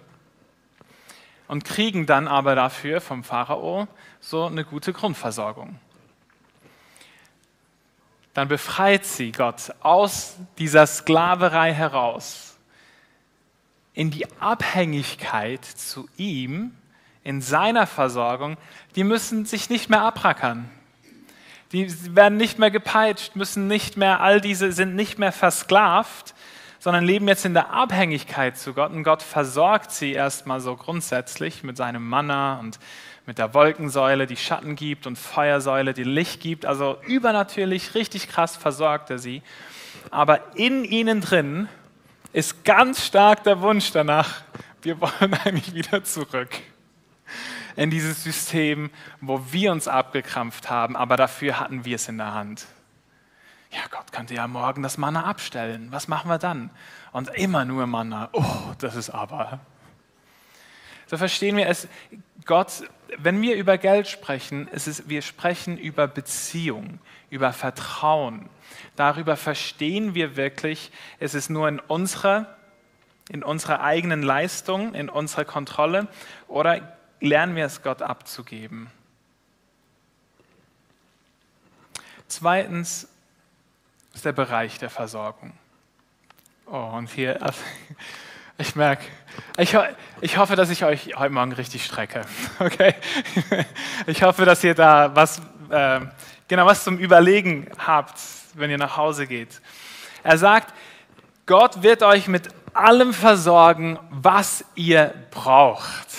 und 1.50 1.65
kriegen 1.65 2.06
dann 2.06 2.27
aber 2.27 2.53
dafür 2.53 3.01
vom 3.01 3.24
Pharao 3.24 3.88
so 4.22 4.46
eine 4.46 4.63
gute 4.63 4.94
Grundversorgung. 4.94 5.79
Dann 8.36 8.48
befreit 8.48 9.03
sie 9.03 9.32
Gott 9.32 9.74
aus 9.82 10.38
dieser 10.60 10.86
Sklaverei 10.86 11.74
heraus 11.74 12.56
in 13.96 14.12
die 14.12 14.27
Abhängigkeit 14.39 15.65
zu 15.65 16.08
ihm, 16.18 16.72
in 17.24 17.41
seiner 17.41 17.88
Versorgung, 17.88 18.58
die 18.96 19.03
müssen 19.03 19.46
sich 19.46 19.72
nicht 19.72 19.89
mehr 19.89 20.01
abrackern. 20.03 20.70
Die 21.72 22.15
werden 22.15 22.38
nicht 22.38 22.60
mehr 22.60 22.72
gepeitscht, 22.72 23.36
müssen 23.36 23.68
nicht 23.68 23.98
mehr, 23.98 24.22
all 24.22 24.39
diese 24.39 24.72
sind 24.72 24.96
nicht 24.96 25.18
mehr 25.18 25.32
versklavt, 25.32 26.36
sondern 26.79 27.03
leben 27.03 27.27
jetzt 27.27 27.45
in 27.45 27.53
der 27.53 27.71
Abhängigkeit 27.71 28.57
zu 28.57 28.74
Gott. 28.74 28.91
Und 28.91 29.03
Gott 29.03 29.21
versorgt 29.21 29.91
sie 29.91 30.13
erstmal 30.13 30.62
so 30.62 30.75
grundsätzlich 30.75 31.63
mit 31.63 31.77
seinem 31.77 32.07
Manna 32.07 32.59
und 32.59 32.79
mit 33.25 33.38
der 33.38 33.53
Wolkensäule, 33.53 34.25
die 34.25 34.38
Schatten 34.38 34.75
gibt 34.75 35.05
und 35.05 35.17
Feuersäule, 35.17 35.93
die 35.93 36.03
Licht 36.03 36.41
gibt. 36.41 36.65
Also 36.65 36.98
übernatürlich, 37.05 37.93
richtig 37.93 38.27
krass 38.29 38.55
versorgt 38.55 39.09
er 39.09 39.19
sie. 39.19 39.43
Aber 40.09 40.55
in 40.55 40.83
ihnen 40.83 41.21
drin 41.21 41.67
ist 42.33 42.63
ganz 42.63 43.05
stark 43.05 43.43
der 43.43 43.62
Wunsch 43.62 43.91
danach, 43.91 44.41
wir 44.81 45.00
wollen 45.01 45.33
eigentlich 45.43 45.74
wieder 45.74 46.03
zurück. 46.03 46.50
in 47.75 47.89
dieses 47.89 48.24
System, 48.24 48.89
wo 49.21 49.41
wir 49.51 49.71
uns 49.71 49.88
abgekrampft 49.88 50.69
haben, 50.69 50.95
aber 50.95 51.15
dafür 51.15 51.59
hatten 51.59 51.86
wir 51.86 51.95
es 51.95 52.07
in 52.09 52.17
der 52.17 52.33
Hand. 52.33 52.65
Ja, 53.72 53.82
Gott 53.92 54.12
könnte 54.12 54.34
ja 54.34 54.48
morgen 54.48 54.82
das 54.82 54.98
Manna 54.98 55.26
abstellen. 55.26 55.88
Was 55.92 56.08
machen 56.08 56.30
wir 56.30 56.40
dann? 56.40 56.72
Und 57.12 57.30
immer 57.30 57.66
nur 57.66 57.86
Manna. 57.88 58.30
Oh, 58.34 58.74
das 58.80 58.96
ist 58.96 59.10
aber. 59.12 59.60
So 61.06 61.18
verstehen 61.18 61.58
wir 61.58 61.68
es. 61.68 61.88
Gott, 62.46 62.84
wenn 63.18 63.42
wir 63.42 63.56
über 63.56 63.78
Geld 63.78 64.08
sprechen, 64.08 64.68
ist 64.68 64.88
es, 64.88 65.10
wir 65.10 65.22
sprechen 65.22 65.78
über 65.78 66.08
Beziehung, 66.08 67.00
über 67.30 67.54
Vertrauen. 67.54 68.50
Darüber 68.96 69.36
verstehen 69.36 70.16
wir 70.16 70.36
wirklich, 70.36 70.92
es 71.20 71.34
ist 71.34 71.50
nur 71.50 71.68
in 71.68 71.80
unserer, 71.80 72.56
in 73.30 73.44
unserer 73.44 73.82
eigenen 73.82 74.24
Leistung, 74.24 74.94
in 74.94 75.10
unserer 75.10 75.46
Kontrolle 75.46 76.08
oder 76.48 76.98
lernen 77.20 77.56
wir 77.56 77.66
es 77.66 77.82
Gott 77.82 78.02
abzugeben. 78.02 78.90
Zweitens 82.28 83.08
ist 84.20 84.26
der 84.26 84.34
Bereich 84.34 84.78
der 84.80 84.90
Versorgung. 84.90 85.54
Oh, 86.66 86.92
und 86.98 87.10
hier, 87.10 87.40
ich 88.58 88.76
merke, 88.76 89.06
ich, 89.56 89.78
ich, 90.20 90.38
hoffe, 90.38 90.58
dass 90.58 90.70
ich 90.70 90.84
euch 90.84 91.16
heute 91.16 91.34
Morgen 91.34 91.54
richtig 91.54 91.86
strecke. 91.86 92.24
Okay? 92.60 92.96
Ich 94.08 94.22
hoffe, 94.22 94.44
dass 94.44 94.62
ihr 94.66 94.76
da 94.76 95.16
was, 95.16 95.42
äh, 95.70 96.02
genau 96.50 96.66
was 96.66 96.84
zum 96.84 96.98
Überlegen 96.98 97.70
habt, 97.78 98.20
wenn 98.56 98.70
ihr 98.70 98.78
nach 98.78 98.98
Hause 98.98 99.26
geht. 99.26 99.62
Er 100.22 100.38
sagt, 100.38 100.74
Gott 101.46 101.82
wird 101.82 102.04
euch 102.04 102.28
mit 102.28 102.50
allem 102.74 103.14
versorgen, 103.14 103.98
was 104.10 104.66
ihr 104.76 105.14
braucht. 105.32 106.10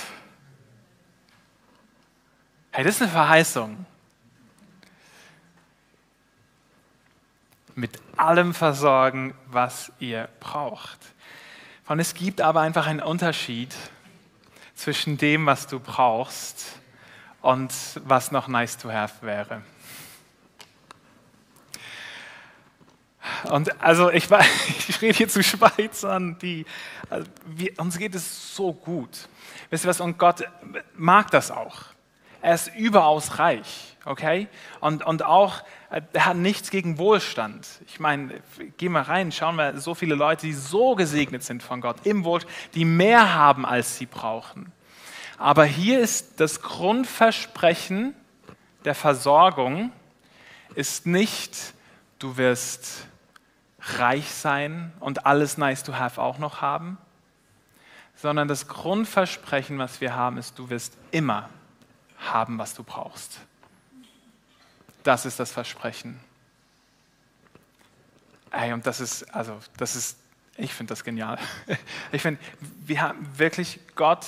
Hey, 2.71 2.83
das 2.83 2.95
ist 2.95 3.03
eine 3.03 3.11
Verheißung. 3.11 3.85
Mit 7.81 7.99
allem 8.19 8.53
versorgen, 8.53 9.33
was 9.47 9.91
ihr 10.01 10.29
braucht. 10.39 10.99
Und 11.89 11.99
es 11.99 12.13
gibt 12.13 12.43
aber 12.43 12.61
einfach 12.61 12.87
einen 12.87 13.01
Unterschied 13.01 13.75
zwischen 14.75 15.17
dem, 15.17 15.47
was 15.47 15.67
du 15.67 15.81
brauchst 15.81 16.79
und 17.41 17.73
was 18.05 18.33
noch 18.33 18.49
nice 18.49 18.77
to 18.77 18.93
have 18.93 19.25
wäre. 19.25 19.63
Und 23.45 23.81
also 23.81 24.11
ich, 24.11 24.29
ich 24.89 25.01
rede 25.01 25.17
hier 25.17 25.29
zu 25.31 25.43
Schweizern, 25.43 26.39
die, 26.39 26.67
also 27.09 27.25
wir, 27.47 27.79
uns 27.79 27.97
geht 27.97 28.15
es 28.15 28.55
so 28.55 28.75
gut. 28.75 29.27
Wisst 29.71 29.87
ihr 29.87 29.89
was? 29.89 30.03
Und 30.03 30.19
Gott 30.19 30.47
mag 30.99 31.31
das 31.31 31.51
auch. 31.51 31.85
Er 32.43 32.57
ist 32.57 32.75
überaus 32.75 33.39
reich, 33.39 33.97
okay? 34.05 34.49
Und, 34.81 35.03
und 35.03 35.23
auch, 35.23 35.63
er 35.91 36.27
hat 36.27 36.37
nichts 36.37 36.71
gegen 36.71 36.99
Wohlstand. 36.99 37.67
Ich 37.87 37.99
meine, 37.99 38.41
geh 38.77 38.89
mal 38.89 39.03
rein, 39.03 39.33
schauen 39.33 39.57
wir, 39.57 39.79
so 39.81 39.95
viele 39.95 40.15
Leute, 40.15 40.47
die 40.47 40.53
so 40.53 40.95
gesegnet 40.95 41.43
sind 41.43 41.63
von 41.65 41.81
Gott 41.81 42.07
im 42.07 42.25
Wohlstand, 42.25 42.55
die 42.75 42.85
mehr 42.85 43.35
haben, 43.35 43.67
als 43.67 43.99
sie 43.99 44.07
brauchen. 44.07 44.73
Aber 45.37 45.65
hier 45.65 46.01
ist 46.01 46.39
das 46.39 46.63
Grundversprechen 46.63 48.15
der 48.85 48.95
Versorgung, 48.95 49.91
ist 50.77 51.07
nicht, 51.07 51.75
du 52.21 52.37
wirst 52.37 53.07
reich 53.81 54.31
sein 54.31 54.93
und 55.01 55.27
alles 55.27 55.59
nice 55.59 55.83
to 55.83 55.95
have 55.95 56.21
auch 56.21 56.39
noch 56.39 56.61
haben, 56.61 56.99
sondern 58.15 58.47
das 58.47 58.69
Grundversprechen, 58.69 59.79
was 59.79 60.01
wir 60.01 60.15
haben, 60.15 60.37
ist, 60.37 60.59
du 60.59 60.71
wirst 60.71 60.97
immer 61.11 61.49
haben, 62.19 62.59
was 62.59 62.75
du 62.75 62.85
brauchst. 62.85 63.41
Das 65.03 65.27
ist 65.27 65.41
das 65.41 65.53
Versprechen. 65.53 66.21
Ey, 68.51 68.73
und 68.73 68.87
das 68.87 69.01
ist, 69.01 69.23
also, 69.35 69.59
das 69.77 69.97
ist, 69.97 70.19
ich 70.57 70.75
finde 70.75 70.93
das 70.93 71.05
genial. 71.05 71.39
Ich 72.13 72.23
finde, 72.23 72.41
wir 72.85 73.01
haben 73.01 73.27
wirklich, 73.39 73.81
Gott 73.95 74.27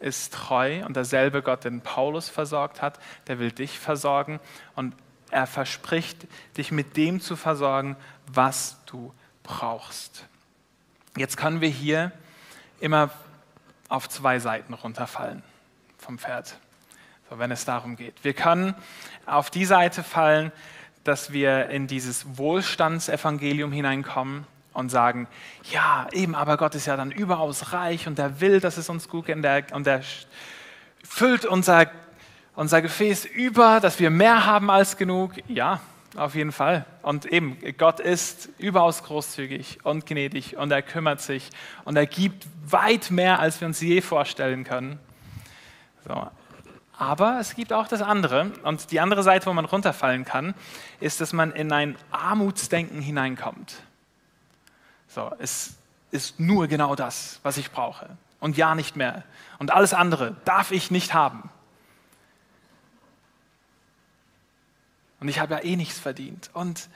ist 0.00 0.32
treu 0.32 0.84
und 0.84 0.96
derselbe 0.96 1.42
Gott, 1.42 1.64
den 1.64 1.80
Paulus 1.82 2.28
versorgt 2.28 2.82
hat, 2.82 2.98
der 3.28 3.38
will 3.38 3.52
dich 3.52 3.78
versorgen 3.78 4.40
und 4.74 4.94
er 5.30 5.46
verspricht, 5.46 6.26
dich 6.56 6.72
mit 6.72 6.96
dem 6.96 7.20
zu 7.20 7.36
versorgen, 7.36 7.96
was 8.26 8.78
du 8.86 9.14
brauchst. 9.44 10.26
Jetzt 11.16 11.36
können 11.36 11.60
wir 11.60 11.68
hier 11.68 12.12
immer 12.80 13.10
auf 13.88 14.08
zwei 14.08 14.38
Seiten 14.38 14.74
runterfallen 14.74 15.42
vom 15.98 16.18
Pferd 16.18 16.56
so, 17.30 17.38
wenn 17.38 17.52
es 17.52 17.64
darum 17.64 17.96
geht. 17.96 18.24
Wir 18.24 18.34
können 18.34 18.74
auf 19.24 19.50
die 19.50 19.64
Seite 19.64 20.02
fallen, 20.02 20.50
dass 21.04 21.32
wir 21.32 21.70
in 21.70 21.86
dieses 21.86 22.36
Wohlstandsevangelium 22.36 23.72
hineinkommen 23.72 24.46
und 24.72 24.90
sagen, 24.90 25.28
ja, 25.70 26.08
eben, 26.12 26.34
aber 26.34 26.56
Gott 26.56 26.74
ist 26.74 26.86
ja 26.86 26.96
dann 26.96 27.12
überaus 27.12 27.72
reich 27.72 28.06
und 28.06 28.18
er 28.18 28.40
will, 28.40 28.60
dass 28.60 28.76
es 28.76 28.88
uns 28.88 29.08
gut 29.08 29.26
geht 29.26 29.36
und 29.36 29.44
er, 29.44 29.64
und 29.72 29.86
er 29.86 30.02
füllt 31.04 31.46
unser, 31.46 31.90
unser 32.56 32.82
Gefäß 32.82 33.24
über, 33.26 33.80
dass 33.80 34.00
wir 34.00 34.10
mehr 34.10 34.44
haben 34.46 34.68
als 34.70 34.96
genug. 34.96 35.34
Ja, 35.48 35.80
auf 36.16 36.34
jeden 36.34 36.52
Fall. 36.52 36.84
Und 37.02 37.26
eben, 37.26 37.58
Gott 37.78 38.00
ist 38.00 38.48
überaus 38.58 39.04
großzügig 39.04 39.78
und 39.84 40.04
gnädig 40.04 40.56
und 40.56 40.72
er 40.72 40.82
kümmert 40.82 41.20
sich 41.20 41.48
und 41.84 41.96
er 41.96 42.06
gibt 42.06 42.46
weit 42.66 43.10
mehr, 43.10 43.38
als 43.38 43.60
wir 43.60 43.68
uns 43.68 43.80
je 43.80 44.00
vorstellen 44.00 44.64
können. 44.64 44.98
So. 46.06 46.30
Aber 47.00 47.40
es 47.40 47.54
gibt 47.54 47.72
auch 47.72 47.88
das 47.88 48.02
andere. 48.02 48.52
Und 48.62 48.90
die 48.90 49.00
andere 49.00 49.22
Seite, 49.22 49.46
wo 49.46 49.54
man 49.54 49.64
runterfallen 49.64 50.26
kann, 50.26 50.54
ist, 51.00 51.22
dass 51.22 51.32
man 51.32 51.50
in 51.50 51.72
ein 51.72 51.96
Armutsdenken 52.10 53.00
hineinkommt. 53.00 53.76
So, 55.08 55.32
es 55.38 55.76
ist 56.10 56.38
nur 56.38 56.66
genau 56.66 56.94
das, 56.94 57.40
was 57.42 57.56
ich 57.56 57.70
brauche. 57.70 58.06
Und 58.38 58.58
ja, 58.58 58.74
nicht 58.74 58.96
mehr. 58.96 59.24
Und 59.58 59.70
alles 59.70 59.94
andere 59.94 60.36
darf 60.44 60.72
ich 60.72 60.90
nicht 60.90 61.14
haben. 61.14 61.48
Und 65.20 65.28
ich 65.28 65.40
habe 65.40 65.54
ja 65.54 65.64
eh 65.64 65.76
nichts 65.76 65.98
verdient. 65.98 66.50
Und 66.52 66.90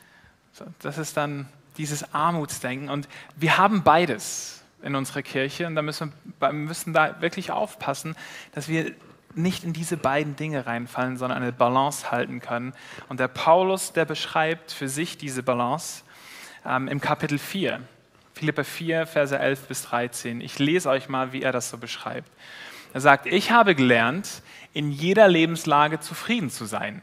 so, 0.53 0.67
das 0.81 0.99
ist 0.99 1.17
dann 1.17 1.49
dieses 1.79 2.12
Armutsdenken. 2.12 2.90
Und 2.90 3.09
wir 3.37 3.57
haben 3.57 3.83
beides 3.83 4.62
in 4.83 4.97
unserer 4.97 5.23
Kirche. 5.23 5.67
Und 5.67 5.77
da 5.77 5.81
müssen 5.81 6.12
wir 6.40 6.53
müssen 6.53 6.93
da 6.93 7.23
wirklich 7.23 7.51
aufpassen, 7.53 8.14
dass 8.53 8.69
wir 8.69 8.95
nicht 9.37 9.64
in 9.64 9.73
diese 9.73 9.97
beiden 9.97 10.37
Dinge 10.37 10.66
reinfallen, 10.66 11.16
sondern 11.16 11.42
eine 11.42 11.53
Balance 11.53 12.11
halten 12.11 12.40
können. 12.40 12.73
Und 13.09 13.20
der 13.20 13.29
Paulus, 13.29 13.92
der 13.92 14.05
beschreibt 14.05 14.73
für 14.73 14.88
sich 14.88 15.18
diese 15.18 15.42
Balance 15.42 16.03
ähm, 16.64 16.88
im 16.88 17.01
Kapitel 17.01 17.38
4, 17.38 17.81
Philippa 18.35 18.64
4, 18.64 19.07
Verse 19.07 19.38
11 19.38 19.68
bis 19.68 19.83
13. 19.83 20.40
Ich 20.40 20.59
lese 20.59 20.88
euch 20.90 21.09
mal, 21.09 21.33
wie 21.33 21.42
er 21.42 21.53
das 21.53 21.70
so 21.70 21.79
beschreibt. 21.79 22.31
Er 22.92 23.01
sagt, 23.01 23.27
ich 23.27 23.51
habe 23.51 23.75
gelernt, 23.75 24.42
in 24.73 24.90
jeder 24.90 25.29
Lebenslage 25.29 26.01
zufrieden 26.01 26.51
zu 26.51 26.64
sein. 26.64 27.03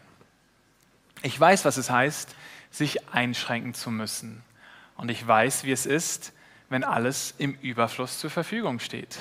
Ich 1.24 1.40
weiß, 1.40 1.66
was 1.66 1.78
es 1.78 1.90
heißt, 1.90 2.36
sich 2.72 3.10
einschränken 3.10 3.74
zu 3.74 3.92
müssen. 3.92 4.44
Und 4.96 5.10
ich 5.10 5.26
weiß, 5.26 5.64
wie 5.64 5.72
es 5.72 5.86
ist, 5.86 6.34
wenn 6.70 6.84
alles 6.84 7.36
im 7.38 7.56
Überfluss 7.62 8.20
zur 8.20 8.30
Verfügung 8.30 8.80
steht. 8.80 9.20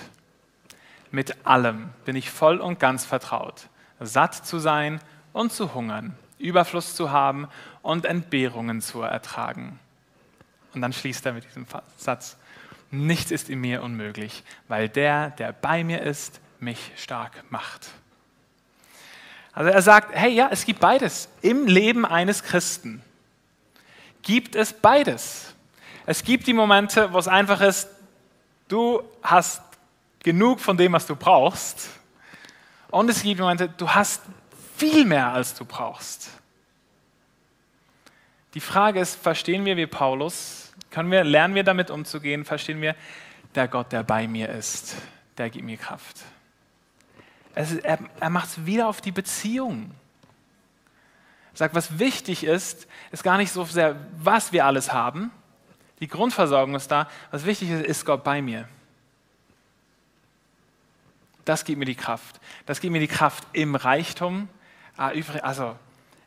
Mit 1.11 1.46
allem 1.46 1.90
bin 2.05 2.16
ich 2.16 2.31
voll 2.31 2.59
und 2.59 2.79
ganz 2.79 3.05
vertraut, 3.05 3.68
satt 3.99 4.35
zu 4.35 4.59
sein 4.59 5.01
und 5.33 5.53
zu 5.53 5.75
hungern, 5.75 6.14
Überfluss 6.38 6.94
zu 6.94 7.11
haben 7.11 7.49
und 7.83 8.07
Entbehrungen 8.07 8.81
zu 8.81 9.03
ertragen. 9.03 9.79
Und 10.75 10.83
dann 10.83 10.92
schließt 10.92 11.27
er 11.27 11.33
mit 11.33 11.44
diesem 11.44 11.66
Satz, 11.96 12.37
nichts 12.90 13.31
ist 13.31 13.51
in 13.51 13.61
mir 13.61 13.83
unmöglich, 13.83 14.44
weil 14.68 14.88
der, 14.88 15.31
der 15.31 15.53
bei 15.53 15.85
mir 15.85 16.03
ist, 16.03 16.40
mich 16.61 16.92
stark 16.96 17.44
macht. 17.51 17.88
Also 19.53 19.70
er 19.70 19.83
sagt, 19.83 20.14
hey 20.14 20.33
ja, 20.33 20.49
es 20.53 20.64
gibt 20.64 20.81
beides. 20.81 21.29
Im 21.42 21.66
Leben 21.66 22.07
eines 22.07 22.42
Christen 22.42 23.03
gibt 24.23 24.55
es 24.55 24.73
beides. 24.73 25.55
Es 26.07 26.23
gibt 26.23 26.46
die 26.46 26.53
Momente, 26.53 27.12
wo 27.12 27.18
es 27.18 27.29
einfach 27.29 27.61
ist, 27.61 27.88
du 28.68 29.03
hast 29.23 29.62
genug 30.23 30.61
von 30.61 30.77
dem, 30.77 30.93
was 30.93 31.07
du 31.07 31.17
brauchst. 31.17 31.89
Und 32.91 33.09
es 33.09 33.23
gibt 33.23 33.41
Momente, 33.41 33.69
du 33.69 33.89
hast 33.89 34.23
viel 34.77 35.05
mehr, 35.05 35.33
als 35.33 35.55
du 35.55 35.65
brauchst. 35.65 36.31
Die 38.55 38.61
Frage 38.61 39.01
ist, 39.01 39.15
verstehen 39.15 39.65
wir 39.65 39.77
wie 39.77 39.87
Paulus? 39.87 40.73
Können 40.91 41.11
wir, 41.11 41.23
lernen 41.23 41.55
wir 41.55 41.63
damit 41.63 41.91
umzugehen? 41.91 42.45
Verstehen 42.45 42.81
wir, 42.81 42.97
der 43.55 43.69
Gott, 43.69 43.93
der 43.93 44.03
bei 44.03 44.27
mir 44.27 44.49
ist, 44.49 44.97
der 45.39 45.51
gibt 45.51 45.65
mir 45.65 45.77
Kraft. 45.77 46.19
Es, 47.55 47.75
er, 47.75 47.99
er 48.19 48.31
macht 48.31 48.49
es 48.49 48.67
wieder 48.67 48.89
auf 48.89 49.01
die 49.01 49.13
Beziehung. 49.13 49.93
Er 51.53 51.57
sagt, 51.57 51.75
was 51.75 51.99
wichtig 51.99 52.45
ist, 52.45 52.89
ist 53.13 53.23
gar 53.23 53.37
nicht 53.37 53.53
so 53.53 53.65
sehr, 53.65 53.97
was 54.17 54.53
wir 54.53 54.65
alles 54.65 54.93
haben. 54.93 55.31
Die 56.01 56.09
Grundversorgung 56.09 56.75
ist 56.75 56.89
da. 56.89 57.09
Was 57.31 57.45
wichtig 57.45 57.71
ist, 57.71 57.85
ist 57.85 58.05
Gott 58.05 58.25
bei 58.25 58.41
mir. 58.41 58.69
Das 61.51 61.65
gibt 61.65 61.81
mir 61.81 61.85
die 61.85 61.97
Kraft. 61.97 62.41
Das 62.65 62.81
gibt 62.81 62.93
mir 62.93 63.01
die 63.01 63.09
Kraft 63.09 63.45
im 63.53 63.75
Reichtum. 63.75 64.49
Ah, 64.97 65.11
also, 65.43 65.77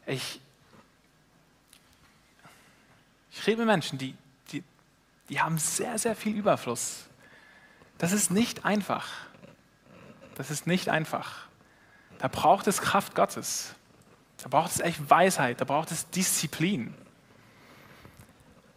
ich, 0.05 0.41
ich 3.31 3.47
rede 3.47 3.59
mit 3.59 3.67
Menschen, 3.67 3.97
die, 3.97 4.15
die, 4.51 4.65
die 5.29 5.39
haben 5.39 5.57
sehr, 5.57 5.97
sehr 5.97 6.17
viel 6.17 6.35
Überfluss. 6.35 7.05
Das 7.99 8.11
ist 8.11 8.31
nicht 8.31 8.65
einfach. 8.65 9.07
Das 10.35 10.51
ist 10.51 10.67
nicht 10.67 10.89
einfach. 10.89 11.47
Da 12.19 12.27
braucht 12.27 12.67
es 12.67 12.81
Kraft 12.81 13.15
Gottes. 13.15 13.75
Da 14.39 14.49
braucht 14.49 14.71
es 14.71 14.81
echt 14.81 15.09
Weisheit, 15.09 15.61
da 15.61 15.63
braucht 15.63 15.89
es 15.91 16.09
Disziplin. 16.09 16.93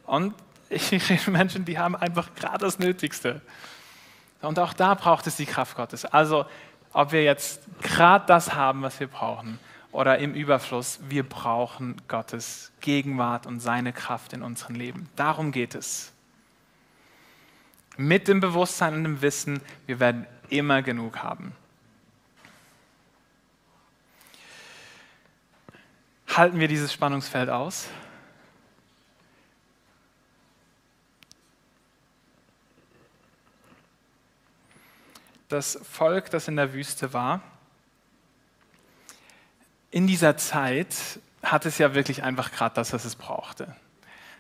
Und 0.05 0.33
ich 0.69 0.93
rede 0.93 1.09
mit 1.09 1.27
Menschen, 1.27 1.65
die 1.65 1.77
haben 1.77 1.97
einfach 1.97 2.37
gerade 2.37 2.59
das 2.59 2.79
Nötigste. 2.79 3.43
Und 4.43 4.59
auch 4.59 4.73
da 4.73 4.95
braucht 4.95 5.27
es 5.27 5.37
die 5.37 5.47
Kraft 5.47 5.77
Gottes. 5.77 6.05
Also, 6.05 6.47
ob 6.93 7.13
wir 7.13 7.25
jetzt 7.25 7.61
gerade 7.83 8.27
das 8.27 8.55
haben, 8.55 8.83
was 8.83 9.01
wir 9.01 9.07
brauchen, 9.07 9.59
oder 9.93 10.19
im 10.19 10.35
Überfluss, 10.35 11.01
wir 11.09 11.27
brauchen 11.27 11.97
Gottes 12.07 12.71
Gegenwart 12.81 13.47
und 13.47 13.61
seine 13.61 13.95
Kraft 13.95 14.35
in 14.35 14.43
unserem 14.43 14.75
Leben. 14.75 15.09
Darum 15.17 15.53
geht 15.53 15.75
es. 15.75 16.13
Mit 17.97 18.29
dem 18.29 18.41
Bewusstsein 18.41 18.95
und 18.95 19.05
dem 19.05 19.23
Wissen, 19.23 19.61
wir 19.87 19.99
werden 19.99 20.27
immer 20.51 20.83
genug 20.83 21.23
haben. 21.23 21.53
Halten 26.29 26.61
wir 26.61 26.69
dieses 26.69 26.93
Spannungsfeld 26.93 27.49
aus? 27.49 27.89
Das 35.49 35.79
Volk, 35.91 36.31
das 36.31 36.49
in 36.49 36.57
der 36.57 36.73
Wüste 36.73 37.13
war, 37.13 37.41
in 39.91 40.07
dieser 40.07 40.37
Zeit 40.37 40.95
hat 41.43 41.65
es 41.67 41.79
ja 41.79 41.95
wirklich 41.95 42.23
einfach 42.23 42.51
gerade 42.53 42.75
das, 42.75 42.93
was 42.93 43.05
es 43.05 43.17
brauchte. 43.17 43.75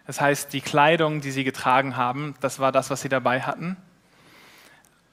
Das 0.06 0.20
heißt, 0.20 0.52
die 0.52 0.60
Kleidung, 0.60 1.20
die 1.20 1.30
sie 1.30 1.44
getragen 1.44 1.96
haben, 1.96 2.34
das 2.40 2.58
war 2.58 2.72
das, 2.72 2.90
was 2.90 3.00
sie 3.00 3.08
dabei 3.08 3.42
hatten. 3.42 3.76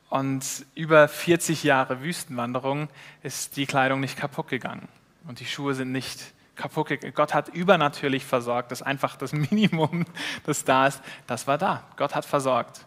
Und 0.10 0.66
über 0.76 1.08
40 1.08 1.64
Jahre 1.64 2.02
Wüstenwanderung 2.02 2.90
ist 3.24 3.58
die 3.58 3.66
Kleidung 3.66 4.00
nicht 4.00 4.18
kaputt 4.18 4.48
gegangen 4.48 4.88
und 5.28 5.40
die 5.40 5.46
Schuhe 5.46 5.74
sind 5.74 5.92
nicht 5.92 6.34
kaputt 6.56 6.88
gegangen. 6.88 7.14
Gott 7.16 7.34
hat 7.34 7.50
übernatürlich 7.50 8.24
versorgt, 8.24 8.72
das 8.72 8.82
ist 8.82 8.88
einfach 8.88 9.16
das 9.16 9.32
Minimum, 9.34 10.06
das 10.46 10.64
da 10.64 10.88
ist, 10.88 11.02
das 11.26 11.48
war 11.48 11.58
da. 11.58 11.84
Gott 11.98 12.14
hat 12.14 12.26
versorgt. 12.26 12.86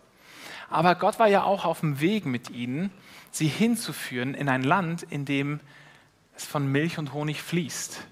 Aber 0.68 0.94
Gott 0.94 1.18
war 1.18 1.28
ja 1.28 1.44
auch 1.44 1.64
auf 1.64 1.80
dem 1.80 2.00
Weg 2.00 2.26
mit 2.26 2.50
ihnen, 2.50 2.90
sie 3.30 3.46
hinzuführen 3.46 4.34
in 4.34 4.48
ein 4.48 4.62
Land, 4.62 5.02
in 5.04 5.24
dem 5.24 5.60
es 6.36 6.44
von 6.44 6.70
Milch 6.70 6.98
und 6.98 7.12
Honig 7.12 7.42
fließt. 7.42 8.06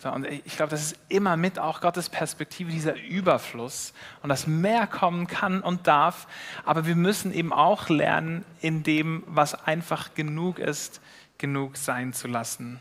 So, 0.00 0.12
und 0.12 0.26
ich 0.26 0.56
glaube, 0.56 0.70
das 0.70 0.92
ist 0.92 0.98
immer 1.08 1.36
mit 1.36 1.58
auch 1.58 1.80
Gottes 1.80 2.08
Perspektive, 2.08 2.70
dieser 2.70 2.94
Überfluss 2.94 3.92
und 4.22 4.28
dass 4.28 4.46
mehr 4.46 4.86
kommen 4.86 5.26
kann 5.26 5.60
und 5.60 5.88
darf. 5.88 6.28
Aber 6.64 6.86
wir 6.86 6.94
müssen 6.94 7.34
eben 7.34 7.52
auch 7.52 7.88
lernen, 7.88 8.44
in 8.60 8.84
dem, 8.84 9.24
was 9.26 9.54
einfach 9.66 10.14
genug 10.14 10.60
ist, 10.60 11.00
genug 11.36 11.76
sein 11.76 12.12
zu 12.12 12.28
lassen. 12.28 12.78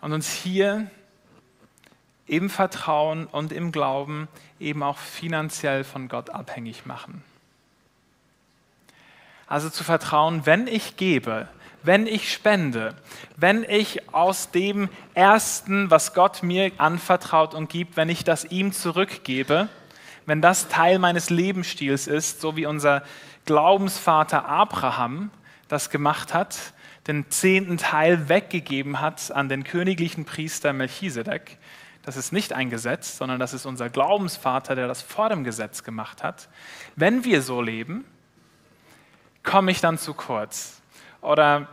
Und 0.00 0.12
uns 0.12 0.32
hier 0.32 0.90
im 2.28 2.50
Vertrauen 2.50 3.26
und 3.26 3.52
im 3.52 3.72
Glauben 3.72 4.28
eben 4.60 4.82
auch 4.82 4.98
finanziell 4.98 5.84
von 5.84 6.08
Gott 6.08 6.30
abhängig 6.30 6.86
machen. 6.86 7.24
Also 9.46 9.70
zu 9.70 9.82
vertrauen, 9.82 10.44
wenn 10.44 10.66
ich 10.66 10.96
gebe, 10.96 11.48
wenn 11.82 12.06
ich 12.06 12.32
spende, 12.32 12.94
wenn 13.36 13.64
ich 13.64 14.12
aus 14.12 14.50
dem 14.50 14.88
Ersten, 15.14 15.90
was 15.90 16.12
Gott 16.12 16.42
mir 16.42 16.70
anvertraut 16.76 17.54
und 17.54 17.70
gibt, 17.70 17.96
wenn 17.96 18.10
ich 18.10 18.24
das 18.24 18.44
ihm 18.44 18.72
zurückgebe, 18.72 19.68
wenn 20.26 20.42
das 20.42 20.68
Teil 20.68 20.98
meines 20.98 21.30
Lebensstils 21.30 22.06
ist, 22.06 22.42
so 22.42 22.56
wie 22.56 22.66
unser 22.66 23.02
Glaubensvater 23.46 24.44
Abraham 24.46 25.30
das 25.68 25.88
gemacht 25.88 26.34
hat, 26.34 26.58
den 27.06 27.30
zehnten 27.30 27.78
Teil 27.78 28.28
weggegeben 28.28 29.00
hat 29.00 29.32
an 29.32 29.48
den 29.48 29.64
königlichen 29.64 30.26
Priester 30.26 30.74
Melchisedek. 30.74 31.56
Das 32.08 32.16
ist 32.16 32.32
nicht 32.32 32.54
ein 32.54 32.70
Gesetz, 32.70 33.18
sondern 33.18 33.38
das 33.38 33.52
ist 33.52 33.66
unser 33.66 33.90
Glaubensvater, 33.90 34.74
der 34.74 34.88
das 34.88 35.02
vor 35.02 35.28
dem 35.28 35.44
Gesetz 35.44 35.84
gemacht 35.84 36.22
hat. 36.22 36.48
Wenn 36.96 37.22
wir 37.22 37.42
so 37.42 37.60
leben, 37.60 38.06
komme 39.42 39.72
ich 39.72 39.82
dann 39.82 39.98
zu 39.98 40.14
kurz? 40.14 40.80
Oder 41.20 41.68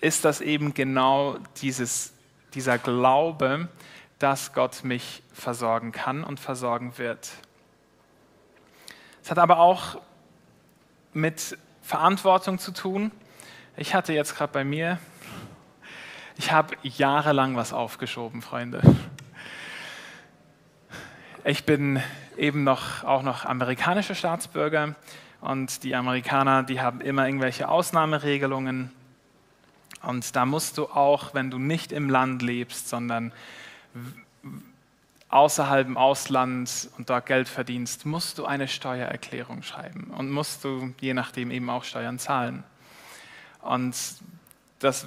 ist 0.00 0.24
das 0.24 0.40
eben 0.40 0.74
genau 0.74 1.38
dieses, 1.62 2.12
dieser 2.52 2.78
Glaube, 2.78 3.68
dass 4.18 4.52
Gott 4.54 4.82
mich 4.82 5.22
versorgen 5.32 5.92
kann 5.92 6.24
und 6.24 6.40
versorgen 6.40 6.98
wird? 6.98 7.30
Es 9.22 9.30
hat 9.30 9.38
aber 9.38 9.60
auch 9.60 10.00
mit 11.12 11.56
Verantwortung 11.82 12.58
zu 12.58 12.72
tun. 12.72 13.12
Ich 13.76 13.94
hatte 13.94 14.12
jetzt 14.12 14.34
gerade 14.34 14.52
bei 14.52 14.64
mir, 14.64 14.98
ich 16.38 16.50
habe 16.50 16.74
jahrelang 16.82 17.54
was 17.54 17.72
aufgeschoben, 17.72 18.42
Freunde. 18.42 18.82
Ich 21.48 21.62
bin 21.62 22.02
eben 22.36 22.64
noch 22.64 23.04
auch 23.04 23.22
noch 23.22 23.44
amerikanischer 23.44 24.16
Staatsbürger 24.16 24.96
und 25.40 25.84
die 25.84 25.94
Amerikaner, 25.94 26.64
die 26.64 26.80
haben 26.80 27.00
immer 27.00 27.24
irgendwelche 27.24 27.68
Ausnahmeregelungen. 27.68 28.90
Und 30.02 30.34
da 30.34 30.44
musst 30.44 30.76
du 30.76 30.86
auch, 30.86 31.34
wenn 31.34 31.52
du 31.52 31.60
nicht 31.60 31.92
im 31.92 32.10
Land 32.10 32.42
lebst, 32.42 32.88
sondern 32.88 33.32
außerhalb 35.28 35.86
im 35.86 35.96
Ausland 35.96 36.90
und 36.98 37.10
dort 37.10 37.26
Geld 37.26 37.48
verdienst, 37.48 38.06
musst 38.06 38.38
du 38.38 38.44
eine 38.44 38.66
Steuererklärung 38.66 39.62
schreiben 39.62 40.12
und 40.18 40.32
musst 40.32 40.64
du 40.64 40.94
je 41.00 41.14
nachdem 41.14 41.52
eben 41.52 41.70
auch 41.70 41.84
Steuern 41.84 42.18
zahlen. 42.18 42.64
Und 43.60 43.94
das 44.80 45.06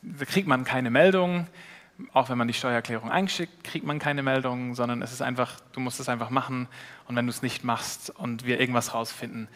da 0.00 0.24
kriegt 0.24 0.48
man 0.48 0.64
keine 0.64 0.90
Meldung, 0.90 1.46
auch 2.12 2.28
wenn 2.28 2.38
man 2.38 2.48
die 2.48 2.54
Steuererklärung 2.54 3.10
einschickt, 3.10 3.64
kriegt 3.64 3.86
man 3.86 3.98
keine 3.98 4.22
Meldung, 4.22 4.74
sondern 4.74 5.02
es 5.02 5.12
ist 5.12 5.22
einfach, 5.22 5.60
du 5.72 5.80
musst 5.80 6.00
es 6.00 6.08
einfach 6.08 6.30
machen 6.30 6.68
und 7.06 7.16
wenn 7.16 7.26
du 7.26 7.30
es 7.30 7.42
nicht 7.42 7.64
machst 7.64 8.10
und 8.10 8.44
wir 8.44 8.60
irgendwas 8.60 8.94
rausfinden, 8.94 9.48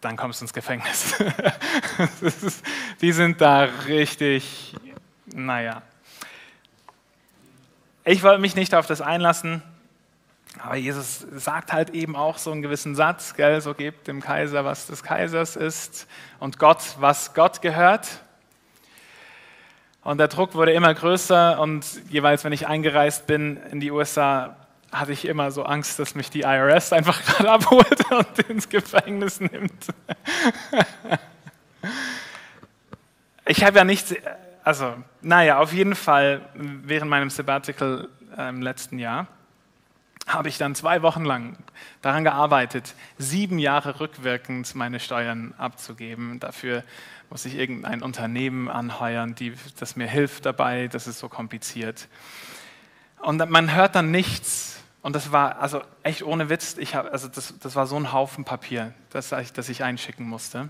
dann 0.00 0.16
kommst 0.16 0.40
du 0.40 0.44
ins 0.44 0.52
Gefängnis. 0.52 1.20
ist, 2.20 2.64
die 3.00 3.12
sind 3.12 3.40
da 3.40 3.64
richtig, 3.86 4.76
naja. 5.26 5.82
Ich 8.04 8.22
wollte 8.22 8.40
mich 8.40 8.54
nicht 8.54 8.74
auf 8.74 8.86
das 8.86 9.00
einlassen, 9.00 9.62
aber 10.58 10.76
Jesus 10.76 11.26
sagt 11.32 11.72
halt 11.72 11.90
eben 11.90 12.16
auch 12.16 12.38
so 12.38 12.50
einen 12.50 12.62
gewissen 12.62 12.94
Satz, 12.94 13.34
gell, 13.34 13.60
so 13.60 13.74
gebt 13.74 14.08
dem 14.08 14.20
Kaiser, 14.20 14.64
was 14.64 14.86
des 14.86 15.02
Kaisers 15.02 15.56
ist 15.56 16.06
und 16.38 16.58
Gott, 16.58 16.96
was 16.98 17.34
Gott 17.34 17.60
gehört. 17.60 18.08
Und 20.08 20.16
der 20.16 20.28
Druck 20.28 20.54
wurde 20.54 20.72
immer 20.72 20.94
größer 20.94 21.60
und 21.60 21.84
jeweils, 22.08 22.42
wenn 22.42 22.54
ich 22.54 22.66
eingereist 22.66 23.26
bin 23.26 23.58
in 23.70 23.78
die 23.78 23.90
USA, 23.90 24.56
hatte 24.90 25.12
ich 25.12 25.26
immer 25.26 25.50
so 25.50 25.64
Angst, 25.64 25.98
dass 25.98 26.14
mich 26.14 26.30
die 26.30 26.44
IRS 26.44 26.94
einfach 26.94 27.22
gerade 27.26 27.50
abholt 27.50 28.10
und 28.10 28.38
ins 28.48 28.70
Gefängnis 28.70 29.38
nimmt. 29.38 29.88
ich 33.44 33.62
habe 33.62 33.76
ja 33.76 33.84
nichts, 33.84 34.14
also 34.64 34.94
naja, 35.20 35.58
auf 35.58 35.74
jeden 35.74 35.94
Fall 35.94 36.40
während 36.54 37.10
meinem 37.10 37.28
Sabbatical 37.28 38.08
äh, 38.34 38.48
im 38.48 38.62
letzten 38.62 38.98
Jahr 38.98 39.26
habe 40.26 40.48
ich 40.48 40.56
dann 40.56 40.74
zwei 40.74 41.02
Wochen 41.02 41.24
lang 41.24 41.58
daran 42.00 42.24
gearbeitet, 42.24 42.94
sieben 43.18 43.58
Jahre 43.58 44.00
rückwirkend 44.00 44.74
meine 44.74 45.00
Steuern 45.00 45.54
abzugeben. 45.58 46.38
Dafür 46.40 46.84
muss 47.30 47.44
ich 47.44 47.56
irgendein 47.56 48.02
Unternehmen 48.02 48.68
anheuern, 48.68 49.34
die, 49.34 49.54
das 49.78 49.96
mir 49.96 50.06
hilft 50.06 50.46
dabei, 50.46 50.88
das 50.88 51.06
ist 51.06 51.18
so 51.18 51.28
kompliziert. 51.28 52.08
Und 53.20 53.50
man 53.50 53.74
hört 53.74 53.94
dann 53.94 54.10
nichts. 54.10 54.80
Und 55.02 55.14
das 55.14 55.32
war 55.32 55.58
also 55.60 55.82
echt 56.02 56.22
ohne 56.22 56.50
Witz, 56.50 56.76
ich 56.78 56.94
hab, 56.94 57.10
also 57.12 57.28
das, 57.28 57.54
das 57.58 57.76
war 57.76 57.86
so 57.86 57.96
ein 57.96 58.12
Haufen 58.12 58.44
Papier, 58.44 58.94
das 59.10 59.32
ich, 59.32 59.52
das 59.52 59.68
ich 59.68 59.82
einschicken 59.82 60.28
musste. 60.28 60.68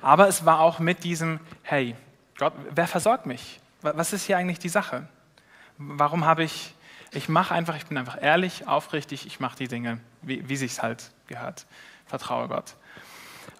Aber 0.00 0.28
es 0.28 0.44
war 0.44 0.60
auch 0.60 0.78
mit 0.78 1.04
diesem, 1.04 1.40
hey, 1.62 1.96
Gott, 2.38 2.52
wer 2.74 2.86
versorgt 2.86 3.26
mich? 3.26 3.60
Was 3.82 4.12
ist 4.12 4.24
hier 4.24 4.36
eigentlich 4.36 4.58
die 4.58 4.68
Sache? 4.68 5.08
Warum 5.78 6.24
habe 6.24 6.44
ich, 6.44 6.74
ich 7.12 7.28
mache 7.28 7.54
einfach, 7.54 7.76
ich 7.76 7.86
bin 7.86 7.98
einfach 7.98 8.20
ehrlich, 8.20 8.66
aufrichtig, 8.66 9.26
ich 9.26 9.40
mache 9.40 9.56
die 9.56 9.68
Dinge, 9.68 10.00
wie, 10.22 10.48
wie 10.48 10.56
sich 10.56 10.72
es 10.72 10.82
halt 10.82 11.10
gehört. 11.26 11.66
Vertraue 12.06 12.48
Gott. 12.48 12.74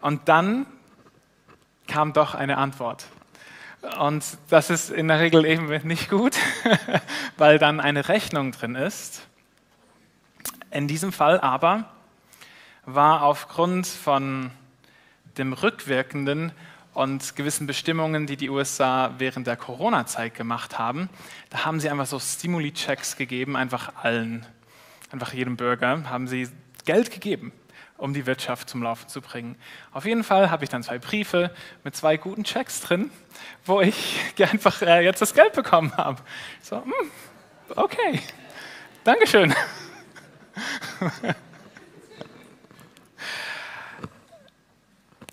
Und 0.01 0.29
dann 0.29 0.67
kam 1.87 2.13
doch 2.13 2.35
eine 2.35 2.59
Antwort. 2.59 3.07
Und 3.99 4.25
das 4.49 4.71
ist 4.71 4.91
in 4.91 5.09
der 5.09 5.21
Regel 5.21 5.45
eben 5.45 5.69
nicht 5.87 6.09
gut, 6.09 6.37
weil 7.37 7.59
dann 7.59 7.81
eine 7.81 8.09
Rechnung 8.09 8.53
drin 8.53 8.75
ist. 8.75 9.27
In 10.71 10.89
diesem 10.89 11.13
Fall 11.13 11.41
aber 11.41 11.85
war 12.87 13.23
aufgrund 13.23 13.87
von 13.87 14.51
dem 15.39 15.53
rückwirkenden 15.53 16.53
und 16.95 17.37
gewissen 17.37 17.67
Bestimmungen, 17.67 18.27
die 18.27 18.37
die 18.37 18.49
USA 18.49 19.13
während 19.19 19.47
der 19.47 19.57
Corona-Zeit 19.57 20.35
gemacht 20.35 20.79
haben, 20.79 21.09
da 21.51 21.65
haben 21.65 21.81
sie 21.81 21.91
einfach 21.91 22.07
so 22.07 22.19
Stimuli-Checks 22.19 23.17
gegeben, 23.17 23.57
einfach 23.57 23.93
allen, 24.03 24.47
einfach 25.11 25.33
jedem 25.33 25.57
Bürger, 25.57 26.09
haben 26.09 26.29
sie 26.29 26.49
Geld 26.85 27.11
gegeben, 27.11 27.53
um 27.97 28.15
die 28.15 28.27
Wirtschaft 28.27 28.69
zum 28.69 28.83
Laufen 28.83 29.09
zu 29.09 29.21
bringen. 29.21 29.57
Auf 29.93 30.05
jeden 30.05 30.25
Fall 30.25 30.51
habe 30.51 30.65
ich 30.65 30.71
dann 30.71 30.83
zwei 30.83 30.99
Briefe 30.99 31.51
mit 31.85 31.95
zwei 31.95 32.17
guten 32.17 32.45
Checks 32.45 32.81
drin, 32.81 33.11
wo 33.65 33.81
ich 33.81 34.17
einfach 34.41 34.83
äh, 34.83 35.05
jetzt 35.05 35.23
das 35.23 35.35
Geld 35.35 35.53
bekommen 35.53 35.97
habe. 35.97 36.21
So, 36.63 36.83
hm, 36.83 36.93
okay, 37.77 38.21
Dankeschön. 39.05 39.55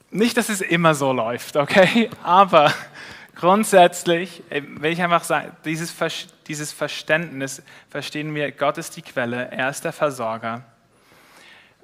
Nicht, 0.09 0.35
dass 0.35 0.49
es 0.49 0.59
immer 0.59 0.93
so 0.93 1.13
läuft, 1.13 1.55
okay? 1.55 2.09
Aber 2.21 2.73
grundsätzlich 3.35 4.43
äh, 4.49 4.61
will 4.65 4.91
ich 4.91 5.01
einfach 5.01 5.23
sagen, 5.23 5.55
dieses, 5.63 5.95
dieses 6.47 6.73
Verständnis 6.73 7.63
verstehen 7.89 8.35
wir, 8.35 8.51
Gott 8.51 8.77
ist 8.77 8.97
die 8.97 9.01
Quelle, 9.01 9.49
er 9.51 9.69
ist 9.69 9.85
der 9.85 9.93
Versorger. 9.93 10.65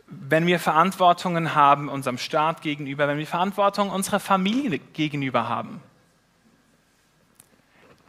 Wenn 0.07 0.47
wir 0.47 0.59
Verantwortungen 0.59 1.53
haben 1.53 1.89
unserem 1.89 2.17
Staat 2.17 2.61
gegenüber, 2.61 3.07
wenn 3.07 3.17
wir 3.17 3.27
Verantwortung 3.27 3.89
unserer 3.89 4.19
Familie 4.19 4.79
gegenüber 4.79 5.49
haben, 5.49 5.81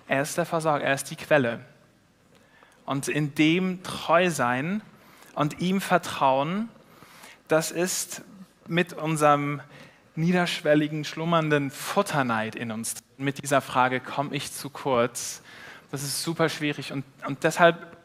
er 0.06 0.22
ist 0.22 0.38
der 0.38 0.46
Versorger, 0.46 0.84
er 0.84 0.94
ist 0.94 1.10
die 1.10 1.16
Quelle. 1.16 1.60
Und 2.86 3.08
in 3.08 3.34
dem 3.34 3.82
treu 3.82 4.30
sein 4.30 4.80
und 5.34 5.60
ihm 5.60 5.80
vertrauen, 5.80 6.70
das 7.46 7.70
ist 7.70 8.22
mit 8.66 8.94
unserem 8.94 9.60
niederschwelligen, 10.16 11.04
schlummernden 11.04 11.70
Futterneid 11.70 12.56
in 12.56 12.72
uns. 12.72 12.94
Mit 13.18 13.42
dieser 13.42 13.60
Frage, 13.60 14.00
komme 14.00 14.34
ich 14.34 14.52
zu 14.52 14.70
kurz? 14.70 15.42
Das 15.90 16.02
ist 16.02 16.22
super 16.22 16.48
schwierig 16.48 16.92
und, 16.92 17.04
und 17.26 17.44
deshalb, 17.44 17.97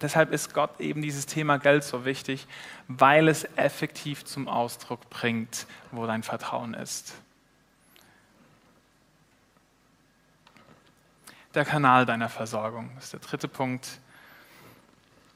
deshalb 0.00 0.32
ist 0.32 0.54
Gott 0.54 0.80
eben 0.80 1.02
dieses 1.02 1.26
Thema 1.26 1.58
Geld 1.58 1.84
so 1.84 2.04
wichtig, 2.04 2.46
weil 2.88 3.28
es 3.28 3.44
effektiv 3.56 4.24
zum 4.24 4.48
Ausdruck 4.48 5.08
bringt, 5.10 5.66
wo 5.92 6.06
dein 6.06 6.22
Vertrauen 6.22 6.74
ist. 6.74 7.14
Der 11.54 11.64
Kanal 11.64 12.06
deiner 12.06 12.28
Versorgung 12.28 12.90
ist 12.98 13.12
der 13.12 13.20
dritte 13.20 13.48
Punkt. 13.48 13.98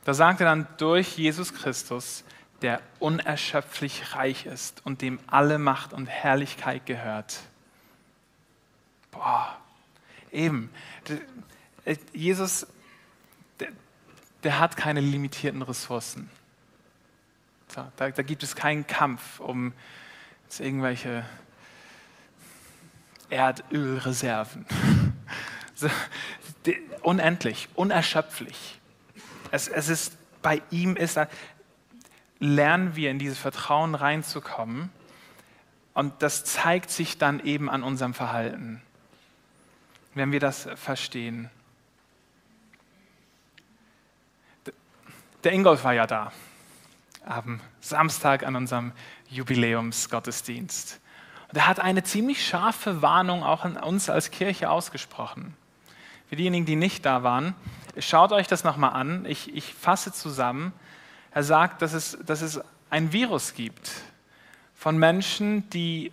Da 0.05 0.15
sagt 0.15 0.41
er 0.41 0.47
dann, 0.47 0.67
durch 0.77 1.17
Jesus 1.17 1.53
Christus 1.55 2.25
der 2.63 2.81
unerschöpflich 2.99 4.15
reich 4.15 4.47
ist 4.47 4.81
und 4.87 5.03
dem 5.03 5.19
alle 5.27 5.59
Macht 5.59 5.93
und 5.93 6.07
Herrlichkeit 6.07 6.87
gehört. 6.87 7.41
Boah, 9.11 9.59
eben. 10.33 10.71
Äh, 11.85 11.97
Jesus, 12.15 12.67
der 14.45 14.59
hat 14.61 14.77
keine 14.77 15.01
limitierten 15.01 15.63
Ressourcen. 15.63 16.31
So, 17.69 17.85
da, 17.97 18.11
da, 18.11 18.23
gibt 18.23 18.43
es 18.43 18.55
keinen 18.55 18.87
Kampf 18.87 19.41
um 19.41 19.73
irgendwelche 20.59 21.25
Erdölreserven. 23.31 24.67
So, 25.77 25.89
unendlich, 27.03 27.69
unerschöpflich. 27.75 28.79
Es, 29.51 29.67
es 29.67 29.89
ist 29.89 30.17
bei 30.41 30.63
ihm 30.71 30.95
ist 30.95 31.19
lernen 32.39 32.95
wir 32.95 33.11
in 33.11 33.19
dieses 33.19 33.39
Vertrauen 33.39 33.97
reinzukommen 33.97 34.91
und 35.95 36.23
das 36.23 36.45
zeigt 36.45 36.91
sich 36.91 37.19
dann 37.19 37.41
eben 37.41 37.69
an 37.69 37.83
unserem 37.83 38.15
Verhalten, 38.15 38.83
wenn 40.15 40.31
wir 40.31 40.39
das 40.39 40.69
verstehen. 40.77 41.51
Der 45.45 45.53
Ingolf 45.53 45.85
war 45.85 45.93
ja 45.93 46.07
da, 46.07 46.33
am 47.27 47.61
Samstag 47.81 48.47
an 48.47 48.57
unserem 48.57 48.93
Jubiläumsgottesdienst. 49.29 51.01
Und 51.49 51.59
er 51.59 51.69
hat 51.69 51.81
eine 51.81 52.03
ziemlich 52.03 52.47
scharfe 52.47 53.03
Warnung 53.03 53.43
auch 53.43 53.67
an 53.67 53.77
uns 53.77 54.09
als 54.09 54.31
Kirche 54.31 54.71
ausgesprochen. 54.71 55.55
Für 56.31 56.37
diejenigen, 56.37 56.65
die 56.65 56.77
nicht 56.77 57.05
da 57.05 57.23
waren, 57.23 57.55
schaut 57.99 58.33
euch 58.33 58.47
das 58.47 58.65
nochmal 58.65 58.95
an. 58.95 59.27
Ich, 59.27 59.55
ich 59.55 59.75
fasse 59.75 60.13
zusammen. 60.13 60.73
Er 61.31 61.43
sagt, 61.43 61.83
dass 61.83 61.93
es, 61.93 62.17
dass 62.25 62.41
es 62.41 62.63
ein 62.89 63.13
Virus 63.13 63.53
gibt 63.53 63.91
von 64.75 64.97
Menschen, 64.97 65.69
die 65.71 66.11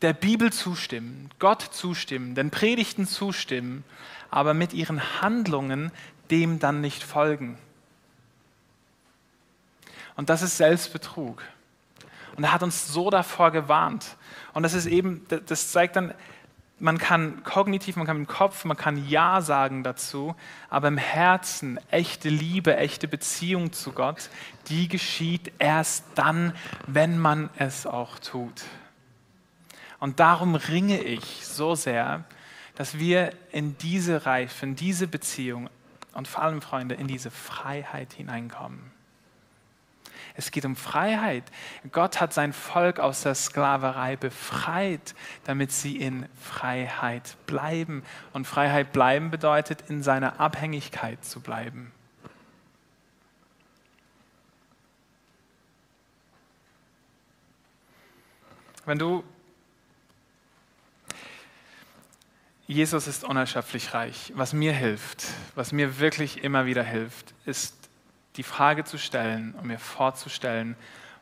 der 0.00 0.14
Bibel 0.14 0.50
zustimmen, 0.50 1.28
Gott 1.38 1.60
zustimmen, 1.60 2.34
den 2.34 2.50
Predigten 2.50 3.06
zustimmen, 3.06 3.84
aber 4.30 4.54
mit 4.54 4.72
ihren 4.72 5.20
Handlungen 5.20 5.92
dem 6.30 6.58
dann 6.58 6.80
nicht 6.80 7.02
folgen. 7.02 7.58
Und 10.20 10.28
das 10.28 10.42
ist 10.42 10.58
Selbstbetrug. 10.58 11.42
Und 12.36 12.44
er 12.44 12.52
hat 12.52 12.62
uns 12.62 12.92
so 12.92 13.08
davor 13.08 13.52
gewarnt. 13.52 14.18
Und 14.52 14.64
das 14.64 14.74
ist 14.74 14.84
eben, 14.84 15.24
das 15.46 15.72
zeigt 15.72 15.96
dann, 15.96 16.12
man 16.78 16.98
kann 16.98 17.42
kognitiv, 17.42 17.96
man 17.96 18.06
kann 18.06 18.18
im 18.18 18.26
Kopf, 18.26 18.66
man 18.66 18.76
kann 18.76 19.08
Ja 19.08 19.40
sagen 19.40 19.82
dazu, 19.82 20.36
aber 20.68 20.88
im 20.88 20.98
Herzen 20.98 21.80
echte 21.90 22.28
Liebe, 22.28 22.76
echte 22.76 23.08
Beziehung 23.08 23.72
zu 23.72 23.92
Gott, 23.92 24.28
die 24.68 24.88
geschieht 24.88 25.52
erst 25.58 26.04
dann, 26.16 26.52
wenn 26.86 27.18
man 27.18 27.48
es 27.56 27.86
auch 27.86 28.18
tut. 28.18 28.64
Und 30.00 30.20
darum 30.20 30.54
ringe 30.54 31.02
ich 31.02 31.46
so 31.46 31.74
sehr, 31.74 32.24
dass 32.74 32.98
wir 32.98 33.32
in 33.52 33.78
diese 33.78 34.26
Reife, 34.26 34.66
in 34.66 34.76
diese 34.76 35.08
Beziehung 35.08 35.70
und 36.12 36.28
vor 36.28 36.42
allem, 36.42 36.60
Freunde, 36.60 36.94
in 36.96 37.06
diese 37.06 37.30
Freiheit 37.30 38.12
hineinkommen. 38.12 38.99
Es 40.34 40.50
geht 40.50 40.64
um 40.64 40.76
Freiheit. 40.76 41.44
Gott 41.92 42.20
hat 42.20 42.32
sein 42.32 42.52
Volk 42.52 42.98
aus 42.98 43.22
der 43.22 43.34
Sklaverei 43.34 44.16
befreit, 44.16 45.14
damit 45.44 45.72
sie 45.72 45.96
in 45.96 46.26
Freiheit 46.40 47.36
bleiben. 47.46 48.02
Und 48.32 48.46
Freiheit 48.46 48.92
bleiben 48.92 49.30
bedeutet, 49.30 49.84
in 49.88 50.02
seiner 50.02 50.40
Abhängigkeit 50.40 51.24
zu 51.24 51.40
bleiben. 51.40 51.92
Wenn 58.86 58.98
du 58.98 59.22
Jesus 62.70 63.08
ist 63.08 63.24
unerschöpflich 63.24 63.94
reich. 63.94 64.32
Was 64.36 64.52
mir 64.52 64.72
hilft, 64.72 65.26
was 65.56 65.72
mir 65.72 65.98
wirklich 65.98 66.44
immer 66.44 66.66
wieder 66.66 66.84
hilft, 66.84 67.34
ist 67.44 67.79
die 68.36 68.42
Frage 68.42 68.84
zu 68.84 68.98
stellen 68.98 69.54
und 69.54 69.66
mir 69.66 69.78
vorzustellen, 69.78 70.76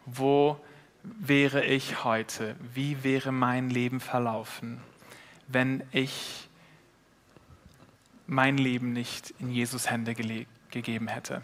wo 0.05 0.61
wäre 1.03 1.65
ich 1.65 2.05
heute? 2.05 2.57
Wie 2.75 3.03
wäre 3.05 3.33
mein 3.33 3.71
Leben 3.71 4.01
verlaufen, 4.01 4.81
wenn 5.47 5.83
ich 5.93 6.49
mein 8.27 8.59
Leben 8.59 8.93
nicht 8.93 9.35
in 9.39 9.51
Jesus 9.51 9.91
Hände 9.91 10.15
gegeben 10.15 11.09
hätte? 11.09 11.43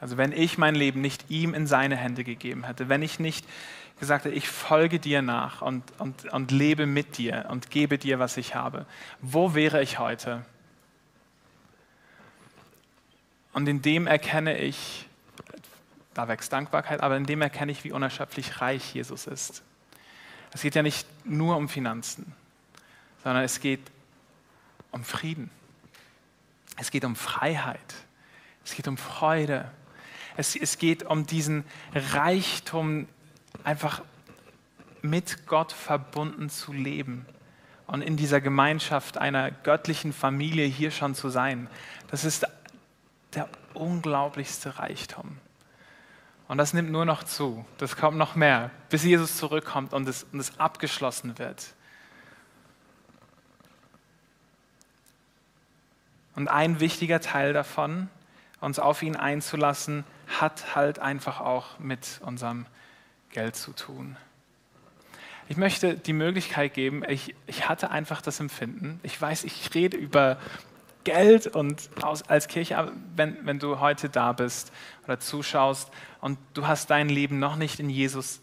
Also 0.00 0.16
wenn 0.16 0.32
ich 0.32 0.58
mein 0.58 0.74
Leben 0.74 1.00
nicht 1.00 1.30
ihm 1.30 1.54
in 1.54 1.66
seine 1.66 1.96
Hände 1.96 2.24
gegeben 2.24 2.64
hätte, 2.64 2.88
wenn 2.88 3.02
ich 3.02 3.18
nicht 3.20 3.46
gesagt 3.98 4.24
hätte, 4.24 4.34
ich 4.34 4.48
folge 4.48 4.98
dir 4.98 5.22
nach 5.22 5.62
und, 5.62 5.84
und, 5.98 6.32
und 6.32 6.50
lebe 6.50 6.86
mit 6.86 7.16
dir 7.16 7.46
und 7.48 7.70
gebe 7.70 7.96
dir, 7.96 8.18
was 8.18 8.36
ich 8.36 8.54
habe, 8.54 8.86
wo 9.20 9.54
wäre 9.54 9.82
ich 9.82 9.98
heute? 9.98 10.44
Und 13.54 13.68
in 13.68 13.80
dem 13.80 14.06
erkenne 14.06 14.58
ich, 14.58 15.08
da 16.12 16.28
wächst 16.28 16.52
Dankbarkeit, 16.52 17.00
aber 17.00 17.16
in 17.16 17.24
dem 17.24 17.40
erkenne 17.40 17.72
ich, 17.72 17.84
wie 17.84 17.92
unerschöpflich 17.92 18.60
reich 18.60 18.94
Jesus 18.94 19.26
ist. 19.26 19.62
Es 20.52 20.62
geht 20.62 20.74
ja 20.74 20.82
nicht 20.82 21.06
nur 21.24 21.56
um 21.56 21.68
Finanzen, 21.68 22.34
sondern 23.22 23.42
es 23.42 23.60
geht 23.60 23.80
um 24.90 25.02
Frieden. 25.02 25.50
Es 26.76 26.90
geht 26.90 27.04
um 27.04 27.16
Freiheit. 27.16 27.94
Es 28.64 28.74
geht 28.74 28.88
um 28.88 28.96
Freude. 28.96 29.70
Es, 30.36 30.56
es 30.56 30.78
geht 30.78 31.04
um 31.04 31.26
diesen 31.26 31.64
Reichtum, 31.94 33.08
einfach 33.62 34.02
mit 35.02 35.46
Gott 35.46 35.72
verbunden 35.72 36.50
zu 36.50 36.72
leben 36.72 37.26
und 37.86 38.02
in 38.02 38.16
dieser 38.16 38.40
Gemeinschaft 38.40 39.18
einer 39.18 39.50
göttlichen 39.50 40.12
Familie 40.12 40.66
hier 40.66 40.90
schon 40.90 41.14
zu 41.14 41.28
sein. 41.28 41.68
Das 42.10 42.24
ist 42.24 42.46
der 43.34 43.48
unglaublichste 43.74 44.78
Reichtum. 44.78 45.38
Und 46.46 46.58
das 46.58 46.74
nimmt 46.74 46.90
nur 46.90 47.04
noch 47.04 47.22
zu. 47.22 47.64
Das 47.78 47.96
kommt 47.96 48.18
noch 48.18 48.34
mehr, 48.34 48.70
bis 48.90 49.02
Jesus 49.02 49.36
zurückkommt 49.36 49.92
und 49.92 50.08
es, 50.08 50.24
und 50.24 50.40
es 50.40 50.58
abgeschlossen 50.58 51.38
wird. 51.38 51.74
Und 56.36 56.48
ein 56.48 56.80
wichtiger 56.80 57.20
Teil 57.20 57.52
davon, 57.52 58.08
uns 58.60 58.78
auf 58.78 59.02
ihn 59.02 59.16
einzulassen, 59.16 60.04
hat 60.40 60.74
halt 60.74 60.98
einfach 60.98 61.40
auch 61.40 61.78
mit 61.78 62.20
unserem 62.24 62.66
Geld 63.30 63.56
zu 63.56 63.72
tun. 63.72 64.16
Ich 65.48 65.56
möchte 65.56 65.96
die 65.96 66.14
Möglichkeit 66.14 66.72
geben, 66.72 67.02
ich, 67.06 67.34
ich 67.46 67.68
hatte 67.68 67.90
einfach 67.90 68.22
das 68.22 68.40
Empfinden, 68.40 68.98
ich 69.02 69.20
weiß, 69.20 69.44
ich 69.44 69.74
rede 69.74 69.96
über 69.96 70.38
Geld 71.04 71.46
und 71.46 71.90
aus, 72.02 72.22
als 72.28 72.48
Kirche, 72.48 72.92
wenn, 73.14 73.36
wenn 73.46 73.58
du 73.58 73.80
heute 73.80 74.08
da 74.08 74.32
bist 74.32 74.72
oder 75.04 75.20
zuschaust 75.20 75.90
und 76.20 76.38
du 76.54 76.66
hast 76.66 76.90
dein 76.90 77.08
Leben 77.08 77.38
noch 77.38 77.56
nicht 77.56 77.78
in 77.78 77.90
Jesus 77.90 78.40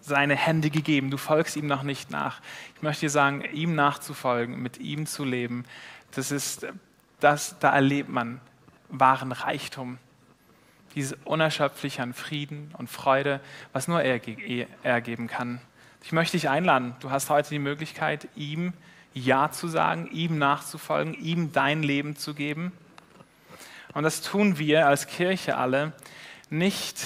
seine 0.00 0.34
Hände 0.34 0.70
gegeben, 0.70 1.10
du 1.10 1.16
folgst 1.16 1.56
ihm 1.56 1.66
noch 1.66 1.82
nicht 1.82 2.10
nach. 2.10 2.40
Ich 2.74 2.82
möchte 2.82 3.02
dir 3.02 3.10
sagen, 3.10 3.44
ihm 3.52 3.74
nachzufolgen, 3.74 4.60
mit 4.60 4.78
ihm 4.78 5.06
zu 5.06 5.24
leben, 5.24 5.64
das 6.12 6.30
ist, 6.30 6.66
das, 7.20 7.58
da 7.60 7.72
erlebt 7.72 8.08
man 8.08 8.40
wahren 8.88 9.32
Reichtum. 9.32 9.98
Dieses 10.94 11.16
unerschöpfliche 11.24 12.02
an 12.02 12.14
Frieden 12.14 12.74
und 12.76 12.90
Freude, 12.90 13.40
was 13.72 13.86
nur 13.86 14.02
er, 14.02 14.20
er 14.82 15.00
geben 15.00 15.28
kann. 15.28 15.60
Ich 16.02 16.12
möchte 16.12 16.36
dich 16.36 16.48
einladen. 16.48 16.96
Du 17.00 17.10
hast 17.10 17.30
heute 17.30 17.50
die 17.50 17.58
Möglichkeit, 17.60 18.28
ihm 18.34 18.72
Ja 19.12 19.50
zu 19.50 19.68
sagen, 19.68 20.08
ihm 20.12 20.38
nachzufolgen, 20.38 21.14
ihm 21.14 21.52
dein 21.52 21.82
Leben 21.82 22.16
zu 22.16 22.34
geben. 22.34 22.72
Und 23.92 24.04
das 24.04 24.22
tun 24.22 24.58
wir 24.58 24.86
als 24.86 25.06
Kirche 25.06 25.56
alle 25.56 25.92
nicht 26.48 27.04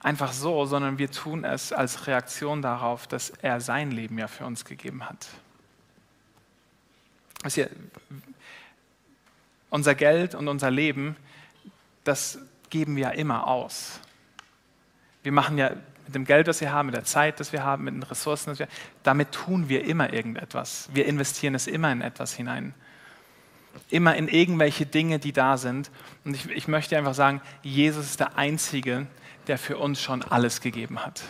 einfach 0.00 0.32
so, 0.32 0.64
sondern 0.64 0.98
wir 0.98 1.10
tun 1.10 1.44
es 1.44 1.72
als 1.72 2.06
Reaktion 2.06 2.62
darauf, 2.62 3.06
dass 3.06 3.30
er 3.30 3.60
sein 3.60 3.90
Leben 3.90 4.18
ja 4.18 4.28
für 4.28 4.46
uns 4.46 4.64
gegeben 4.64 5.08
hat. 5.08 5.28
Also 7.42 7.64
unser 9.70 9.94
Geld 9.94 10.34
und 10.34 10.48
unser 10.48 10.70
Leben, 10.70 11.16
das 12.04 12.38
geben 12.70 12.96
wir 12.96 13.02
ja 13.04 13.10
immer 13.10 13.46
aus. 13.46 14.00
Wir 15.22 15.32
machen 15.32 15.58
ja 15.58 15.70
mit 16.06 16.14
dem 16.14 16.24
Geld, 16.24 16.48
das 16.48 16.60
wir 16.60 16.72
haben, 16.72 16.86
mit 16.86 16.96
der 16.96 17.04
Zeit, 17.04 17.38
das 17.38 17.52
wir 17.52 17.62
haben, 17.62 17.84
mit 17.84 17.94
den 17.94 18.02
Ressourcen, 18.02 18.58
wir, 18.58 18.68
damit 19.02 19.32
tun 19.32 19.68
wir 19.68 19.84
immer 19.84 20.12
irgendetwas. 20.12 20.88
Wir 20.92 21.06
investieren 21.06 21.54
es 21.54 21.66
immer 21.66 21.92
in 21.92 22.00
etwas 22.00 22.34
hinein. 22.34 22.74
Immer 23.90 24.16
in 24.16 24.26
irgendwelche 24.26 24.86
Dinge, 24.86 25.20
die 25.20 25.32
da 25.32 25.56
sind. 25.56 25.90
Und 26.24 26.34
ich, 26.34 26.50
ich 26.50 26.66
möchte 26.66 26.98
einfach 26.98 27.14
sagen, 27.14 27.40
Jesus 27.62 28.06
ist 28.06 28.20
der 28.20 28.36
Einzige, 28.36 29.06
der 29.46 29.58
für 29.58 29.78
uns 29.78 30.00
schon 30.00 30.22
alles 30.22 30.60
gegeben 30.60 31.04
hat. 31.04 31.22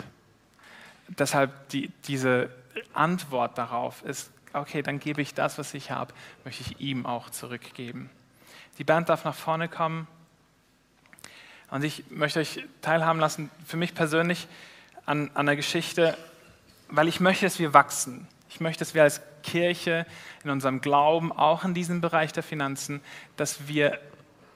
Deshalb 1.09 1.68
die, 1.70 1.90
diese 2.07 2.50
Antwort 2.94 3.59
darauf 3.59 4.03
ist, 4.03 4.31
okay, 4.53 4.83
dann 4.83 4.98
gebe 4.98 5.20
ich 5.20 5.35
das, 5.35 5.59
was 5.59 5.74
ich 5.74 5.90
habe, 5.90 6.14
möchte 6.44 6.62
ich 6.62 6.81
ihm 6.81 7.07
auch 7.07 7.31
zurückgeben. 7.31 8.11
Die 8.79 8.85
Band 8.85 9.09
darf 9.09 9.24
nach 9.24 9.35
vorne 9.35 9.68
kommen. 9.68 10.07
Und 11.70 11.85
ich 11.85 12.04
möchte 12.11 12.40
euch 12.40 12.64
teilhaben 12.83 13.20
lassen, 13.20 13.50
für 13.66 13.76
mich 13.76 13.94
persönlich, 13.94 14.48
an, 15.06 15.30
an 15.35 15.48
einer 15.48 15.56
Geschichte, 15.56 16.16
weil 16.88 17.09
ich 17.09 17.20
möchte, 17.20 17.46
dass 17.46 17.59
wir 17.59 17.74
wachsen. 17.74 18.26
Ich 18.48 18.61
möchte, 18.61 18.80
dass 18.80 18.94
wir 18.94 19.02
als 19.02 19.20
Kirche 19.42 20.06
in 20.44 20.50
unserem 20.50 20.80
Glauben, 20.80 21.33
auch 21.33 21.64
in 21.64 21.74
diesem 21.74 22.00
Bereich 22.00 22.33
der 22.33 22.42
Finanzen, 22.42 23.00
dass 23.37 23.68
wir 23.68 23.98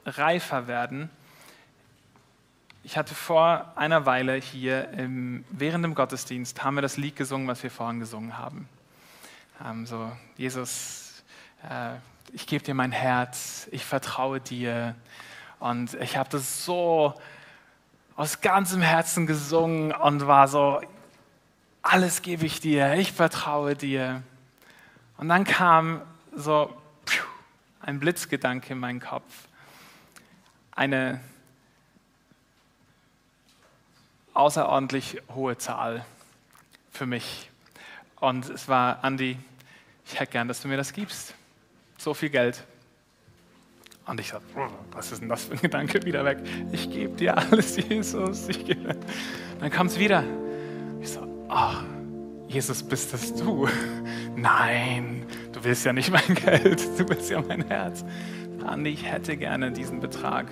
reifer 0.05 0.67
werden 0.67 1.09
ich 2.85 2.97
hatte 2.99 3.15
vor 3.15 3.73
einer 3.75 4.05
Weile 4.05 4.35
hier 4.35 4.89
im, 4.91 5.43
während 5.49 5.83
dem 5.83 5.95
Gottesdienst 5.95 6.63
haben 6.63 6.75
wir 6.75 6.83
das 6.83 6.97
Lied 6.97 7.15
gesungen, 7.15 7.47
was 7.47 7.63
wir 7.63 7.71
vorhin 7.71 7.99
gesungen 7.99 8.37
haben. 8.37 8.69
Ähm, 9.65 9.87
so, 9.87 10.11
Jesus, 10.37 11.23
äh, 11.67 11.95
ich 12.31 12.45
gebe 12.45 12.63
dir 12.63 12.75
mein 12.75 12.91
Herz, 12.91 13.67
ich 13.71 13.83
vertraue 13.83 14.39
dir. 14.39 14.93
Und 15.59 15.93
ich 15.95 16.17
habe 16.17 16.29
das 16.29 16.65
so 16.65 17.13
aus 18.15 18.41
ganzem 18.41 18.81
Herzen 18.81 19.27
gesungen 19.27 19.91
und 19.91 20.27
war 20.27 20.47
so, 20.47 20.81
alles 21.81 22.21
gebe 22.21 22.45
ich 22.45 22.59
dir, 22.59 22.93
ich 22.93 23.11
vertraue 23.11 23.75
dir. 23.75 24.23
Und 25.17 25.29
dann 25.29 25.43
kam 25.43 26.01
so 26.35 26.75
ein 27.81 27.99
Blitzgedanke 27.99 28.73
in 28.73 28.79
meinen 28.79 28.99
Kopf. 28.99 29.47
Eine 30.71 31.21
außerordentlich 34.33 35.21
hohe 35.33 35.57
Zahl 35.57 36.05
für 36.91 37.05
mich. 37.05 37.49
Und 38.19 38.49
es 38.49 38.67
war, 38.67 39.03
Andi, 39.03 39.37
ich 40.05 40.19
hätte 40.19 40.31
gern, 40.31 40.47
dass 40.47 40.61
du 40.61 40.67
mir 40.67 40.77
das 40.77 40.93
gibst. 40.93 41.33
So 41.97 42.13
viel 42.13 42.29
Geld. 42.29 42.63
Und 44.07 44.19
ich 44.19 44.29
sagte, 44.29 44.45
was 44.91 45.11
ist 45.11 45.21
denn 45.21 45.29
das 45.29 45.45
für 45.45 45.53
ein 45.53 45.61
Gedanke? 45.61 46.05
Wieder 46.05 46.23
weg. 46.25 46.37
Ich 46.71 46.89
gebe 46.91 47.15
dir 47.15 47.37
alles, 47.37 47.77
Jesus. 47.89 48.47
Dann 49.59 49.69
kam 49.71 49.87
es 49.87 49.97
wieder. 49.97 50.23
Ich 51.01 51.09
so, 51.09 51.21
ach, 51.49 51.83
Jesus, 52.47 52.83
bist 52.83 53.13
das 53.13 53.33
du? 53.33 53.67
Nein, 54.35 55.25
du 55.51 55.63
willst 55.63 55.85
ja 55.85 55.93
nicht 55.93 56.11
mein 56.11 56.35
Geld, 56.45 56.87
du 56.99 57.09
willst 57.09 57.31
ja 57.31 57.41
mein 57.41 57.65
Herz. 57.67 58.05
Andi, 58.63 58.91
ich 58.91 59.11
hätte 59.11 59.37
gerne 59.37 59.71
diesen 59.71 59.99
Betrag. 59.99 60.47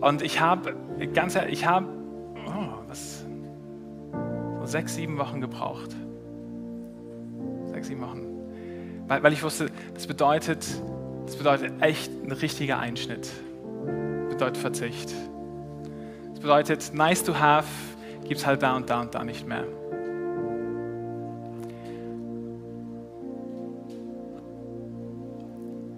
Und 0.00 0.22
ich 0.22 0.40
habe, 0.40 0.74
ganz 1.14 1.36
ehrlich, 1.36 1.60
ich 1.60 1.66
habe 1.66 1.86
so 4.60 4.66
sechs, 4.66 4.94
sieben 4.94 5.18
Wochen 5.18 5.40
gebraucht. 5.40 5.90
Sechs, 7.66 7.88
sieben 7.88 8.00
Wochen. 8.02 8.22
Weil, 9.08 9.22
weil 9.22 9.32
ich 9.32 9.42
wusste, 9.42 9.66
das 9.94 10.06
bedeutet, 10.06 10.66
das 11.26 11.36
bedeutet 11.36 11.72
echt 11.80 12.10
ein 12.22 12.32
richtiger 12.32 12.78
Einschnitt. 12.78 13.28
Das 14.28 14.34
bedeutet 14.34 14.56
Verzicht. 14.56 15.12
Das 16.30 16.40
bedeutet, 16.40 16.90
nice 16.94 17.22
to 17.24 17.38
have 17.38 17.68
gibt 18.22 18.40
es 18.40 18.46
halt 18.46 18.62
da 18.62 18.76
und 18.76 18.88
da 18.88 19.00
und 19.00 19.14
da 19.14 19.24
nicht 19.24 19.46
mehr. 19.46 19.64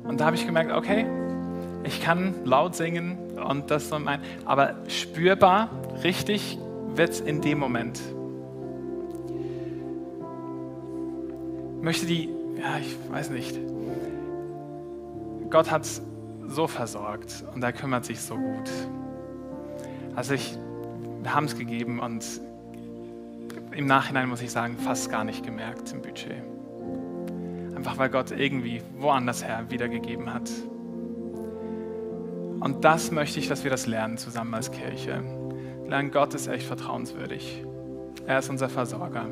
Und 0.04 0.20
da 0.20 0.26
habe 0.26 0.36
ich 0.36 0.46
gemerkt, 0.46 0.72
okay, 0.72 1.06
ich 1.84 2.02
kann 2.02 2.34
laut 2.44 2.74
singen 2.74 3.18
und 3.36 3.70
das 3.70 3.88
so 3.88 3.98
mein, 3.98 4.20
aber 4.44 4.74
spürbar, 4.88 5.70
richtig 6.02 6.58
wird 6.94 7.10
es 7.10 7.20
in 7.20 7.40
dem 7.40 7.58
Moment. 7.58 8.00
möchte 11.84 12.06
die, 12.06 12.30
ja, 12.58 12.78
ich 12.78 12.96
weiß 13.12 13.30
nicht. 13.30 13.54
Gott 15.50 15.70
hat 15.70 15.86
so 16.46 16.66
versorgt 16.66 17.44
und 17.54 17.62
er 17.62 17.72
kümmert 17.72 18.04
sich 18.04 18.20
so 18.20 18.36
gut. 18.36 18.70
Also 20.14 20.34
ich, 20.34 20.56
wir 21.22 21.34
haben 21.34 21.44
es 21.44 21.56
gegeben 21.56 22.00
und 22.00 22.24
im 23.72 23.86
Nachhinein 23.86 24.28
muss 24.28 24.40
ich 24.42 24.52
sagen, 24.52 24.76
fast 24.78 25.10
gar 25.10 25.24
nicht 25.24 25.44
gemerkt 25.44 25.92
im 25.92 26.02
Budget. 26.02 26.42
Einfach 27.74 27.98
weil 27.98 28.08
Gott 28.08 28.30
irgendwie 28.30 28.82
woanders 28.98 29.44
her 29.44 29.64
wiedergegeben 29.68 30.32
hat. 30.32 30.50
Und 32.60 32.84
das 32.84 33.10
möchte 33.10 33.40
ich, 33.40 33.48
dass 33.48 33.64
wir 33.64 33.70
das 33.70 33.86
lernen 33.86 34.16
zusammen 34.16 34.54
als 34.54 34.70
Kirche. 34.70 35.22
Lernen, 35.86 36.10
Gott 36.10 36.34
ist 36.34 36.46
echt 36.46 36.66
vertrauenswürdig. 36.66 37.64
Er 38.26 38.38
ist 38.38 38.48
unser 38.48 38.68
Versorger 38.68 39.26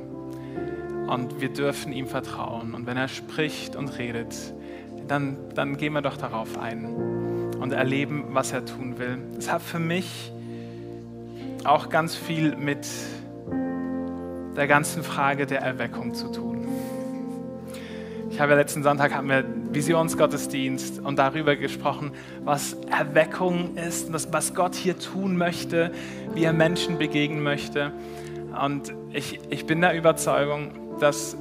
und 1.07 1.40
wir 1.40 1.48
dürfen 1.51 1.92
ihm 1.92 2.07
vertrauen. 2.07 2.75
Und 2.75 2.87
wenn 2.87 2.96
er 2.96 3.09
spricht 3.09 3.77
und 3.77 3.98
redet, 3.98 4.35
dann, 5.09 5.37
dann 5.55 5.77
gehen 5.77 5.93
wir 5.93 6.03
doch 6.03 6.17
darauf 6.17 6.59
ein 6.59 6.85
und 7.61 7.73
erleben, 7.73 8.25
was 8.31 8.53
er 8.53 8.65
tun 8.65 8.99
will. 8.99 9.19
Es 9.38 9.51
hat 9.51 9.62
für 9.62 9.79
mich 9.79 10.33
auch 11.65 11.88
ganz 11.88 12.15
viel 12.15 12.57
mit 12.57 12.87
der 14.57 14.67
ganzen 14.67 15.03
Frage 15.03 15.47
der 15.47 15.61
Erweckung 15.61 16.15
zu 16.15 16.31
tun. 16.31 16.67
Ich 18.31 18.40
habe 18.40 18.53
ja 18.53 18.59
letzten 18.59 18.83
Sonntag 18.83 19.15
haben 19.15 19.29
wir 19.29 19.44
Visionsgottesdienst 19.73 21.00
und 21.00 21.19
darüber 21.19 21.55
gesprochen, 21.55 22.13
was 22.44 22.75
Erweckung 22.90 23.77
ist, 23.77 24.11
was, 24.11 24.55
Gott 24.55 24.75
hier 24.75 24.98
tun 24.98 25.37
möchte, 25.37 25.92
wie 26.35 26.44
er 26.44 26.55
Menschen 26.55 26.96
begegnen 26.98 27.42
möchte. 27.42 27.92
Und 28.61 28.94
ich, 29.13 29.38
ich 29.50 29.67
bin 29.67 29.83
der 29.83 29.94
Überzeugung, 29.94 30.98
dass 30.98 31.37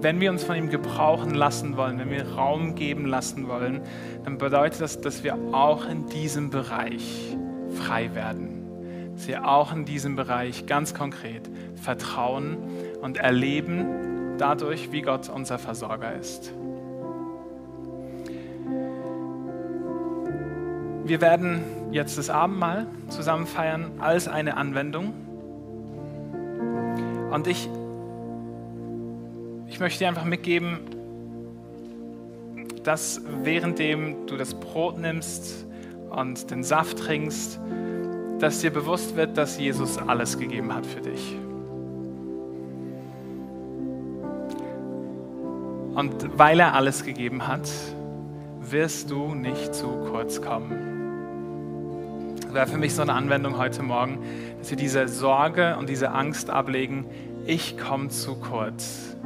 wenn 0.00 0.20
wir 0.20 0.30
uns 0.30 0.42
von 0.42 0.56
ihm 0.56 0.70
gebrauchen 0.70 1.34
lassen 1.34 1.76
wollen, 1.76 1.98
wenn 1.98 2.10
wir 2.10 2.32
Raum 2.32 2.74
geben 2.74 3.06
lassen 3.06 3.46
wollen, 3.46 3.82
dann 4.24 4.38
bedeutet 4.38 4.80
das, 4.80 5.00
dass 5.00 5.22
wir 5.22 5.36
auch 5.52 5.86
in 5.86 6.06
diesem 6.06 6.50
Bereich 6.50 7.36
frei 7.74 8.14
werden. 8.14 9.12
Dass 9.14 9.28
wir 9.28 9.46
auch 9.46 9.72
in 9.72 9.84
diesem 9.84 10.16
Bereich 10.16 10.66
ganz 10.66 10.94
konkret 10.94 11.42
vertrauen 11.74 12.56
und 13.02 13.18
erleben 13.18 14.38
dadurch, 14.38 14.92
wie 14.92 15.02
Gott 15.02 15.28
unser 15.28 15.58
Versorger 15.58 16.14
ist. 16.14 16.52
Wir 21.04 21.20
werden 21.20 21.62
jetzt 21.90 22.16
das 22.16 22.30
Abendmahl 22.30 22.86
zusammen 23.08 23.46
feiern 23.46 23.92
als 23.98 24.26
eine 24.26 24.56
Anwendung. 24.56 25.12
Und 27.30 27.46
ich 27.46 27.68
ich 29.72 29.80
möchte 29.80 30.00
dir 30.00 30.08
einfach 30.08 30.26
mitgeben, 30.26 30.80
dass 32.84 33.22
währenddem 33.42 34.26
du 34.26 34.36
das 34.36 34.52
Brot 34.52 34.98
nimmst 34.98 35.66
und 36.10 36.50
den 36.50 36.62
Saft 36.62 36.98
trinkst, 36.98 37.58
dass 38.38 38.60
dir 38.60 38.70
bewusst 38.70 39.16
wird, 39.16 39.38
dass 39.38 39.58
Jesus 39.58 39.96
alles 39.96 40.38
gegeben 40.38 40.74
hat 40.74 40.84
für 40.84 41.00
dich. 41.00 41.36
Und 45.94 46.38
weil 46.38 46.60
er 46.60 46.74
alles 46.74 47.02
gegeben 47.02 47.48
hat, 47.48 47.66
wirst 48.60 49.10
du 49.10 49.34
nicht 49.34 49.74
zu 49.74 49.86
kurz 50.10 50.42
kommen. 50.42 52.36
Das 52.42 52.52
wäre 52.52 52.66
für 52.66 52.78
mich 52.78 52.94
so 52.94 53.00
eine 53.00 53.14
Anwendung 53.14 53.56
heute 53.56 53.82
Morgen, 53.82 54.18
dass 54.58 54.68
wir 54.68 54.76
diese 54.76 55.08
Sorge 55.08 55.78
und 55.78 55.88
diese 55.88 56.10
Angst 56.10 56.50
ablegen, 56.50 57.06
ich 57.46 57.78
komme 57.78 58.08
zu 58.08 58.36
kurz. 58.36 59.16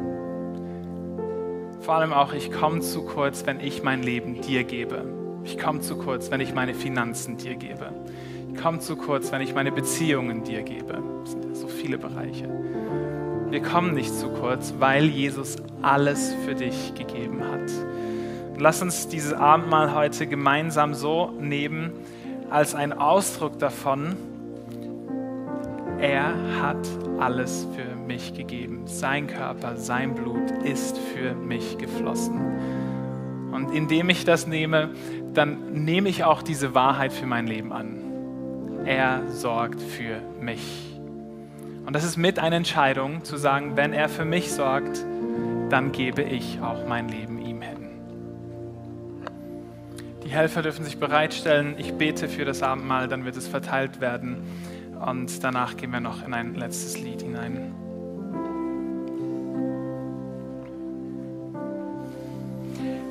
Vor 1.87 1.95
allem 1.95 2.13
auch, 2.13 2.33
ich 2.33 2.51
komme 2.51 2.81
zu 2.81 3.05
kurz, 3.05 3.47
wenn 3.47 3.61
ich 3.61 3.85
mein 3.85 4.03
Leben 4.03 4.41
dir 4.41 4.65
gebe. 4.65 5.05
Ich 5.45 5.57
komme 5.57 5.83
zu 5.83 5.97
kurz, 5.97 6.33
wenn 6.33 6.41
ich 6.41 6.53
meine 6.53 6.75
Finanzen 6.75 7.37
dir 7.37 7.55
gebe. 7.55 7.93
Ich 8.53 8.61
komme 8.61 8.81
zu 8.81 8.97
kurz, 8.97 9.31
wenn 9.31 9.41
ich 9.41 9.55
meine 9.55 9.71
Beziehungen 9.71 10.43
dir 10.43 10.63
gebe. 10.63 11.01
Das 11.21 11.31
sind 11.31 11.45
ja 11.45 11.55
so 11.55 11.69
viele 11.69 11.97
Bereiche. 11.97 12.49
Wir 13.51 13.63
kommen 13.63 13.95
nicht 13.95 14.13
zu 14.13 14.31
kurz, 14.31 14.75
weil 14.81 15.05
Jesus 15.05 15.59
alles 15.81 16.35
für 16.45 16.57
dich 16.57 16.93
gegeben 16.97 17.45
hat. 17.45 17.71
Und 18.53 18.61
lass 18.61 18.83
uns 18.83 19.07
dieses 19.07 19.33
Abendmahl 19.33 19.95
heute 19.95 20.27
gemeinsam 20.27 20.93
so 20.93 21.31
nehmen, 21.39 21.93
als 22.51 22.75
ein 22.75 22.95
Ausdruck 22.95 23.61
davon, 23.61 24.17
er 26.01 26.35
hat 26.61 26.85
alles 27.21 27.69
für 27.77 27.96
mich 28.07 28.35
gegeben. 28.35 28.87
Sein 28.87 29.27
Körper, 29.27 29.77
sein 29.77 30.15
Blut 30.15 30.51
ist 30.65 30.99
für 30.99 31.35
mich 31.35 31.79
geflossen. 31.79 32.41
Und 33.53 33.71
indem 33.73 34.11
ich 34.11 34.25
das 34.25 34.47
nehme, 34.47 34.91
dann 35.35 35.85
nehme 35.85 36.09
ich 36.09 36.25
auch 36.25 36.43
diese 36.43 36.75
Wahrheit 36.75 37.13
für 37.13 37.27
mein 37.27 37.47
Leben 37.47 37.73
an. 37.73 37.97
Er 38.85 39.29
sorgt 39.29 39.81
für 39.81 40.21
mich. 40.41 40.97
Und 41.87 41.95
das 41.95 42.05
ist 42.05 42.17
mit 42.17 42.39
einer 42.39 42.57
Entscheidung 42.57 43.25
zu 43.25 43.37
sagen, 43.37 43.77
wenn 43.77 43.93
er 43.93 44.09
für 44.09 44.25
mich 44.25 44.53
sorgt, 44.53 45.05
dann 45.71 45.93
gebe 45.93 46.23
ich 46.23 46.61
auch 46.61 46.87
mein 46.87 47.09
Leben 47.09 47.39
ihm 47.39 47.63
hin. 47.63 47.89
Die 50.25 50.31
Helfer 50.31 50.63
dürfen 50.63 50.85
sich 50.85 50.99
bereitstellen. 50.99 51.77
Ich 51.79 51.95
bete 51.95 52.29
für 52.29 52.45
das 52.45 52.63
Abendmahl, 52.63 53.09
dann 53.09 53.25
wird 53.25 53.37
es 53.37 53.47
verteilt 53.47 54.01
werden. 54.01 54.43
Und 55.01 55.45
danach 55.45 55.77
gehen 55.77 55.93
wir 55.93 56.01
noch 56.01 56.27
in 56.27 56.35
ein 56.35 56.55
letztes 56.55 57.01
Lied 57.01 57.23
hinein. 57.23 57.86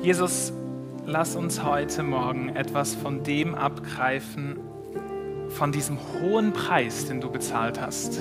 Jesus, 0.06 0.52
lass 1.04 1.34
uns 1.34 1.64
heute 1.64 2.04
Morgen 2.04 2.54
etwas 2.54 2.94
von 2.94 3.24
dem 3.24 3.56
abgreifen, 3.56 4.56
von 5.48 5.72
diesem 5.72 5.98
hohen 5.98 6.52
Preis, 6.52 7.06
den 7.06 7.20
du 7.20 7.28
bezahlt 7.28 7.80
hast. 7.80 8.20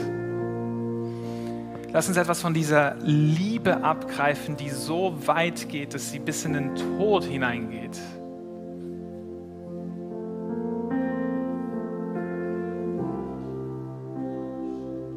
Lass 1.93 2.07
uns 2.07 2.17
etwas 2.17 2.41
von 2.41 2.55
dieser 2.55 2.95
Liebe 3.01 3.83
abgreifen, 3.83 4.57
die 4.57 4.71
so 4.71 5.13
weit 5.27 5.69
geht, 5.69 5.93
dass 5.93 6.11
sie 6.11 6.17
bis 6.17 6.43
in 6.43 6.53
den 6.53 6.73
Tod 6.73 7.23
hineingeht. 7.23 7.99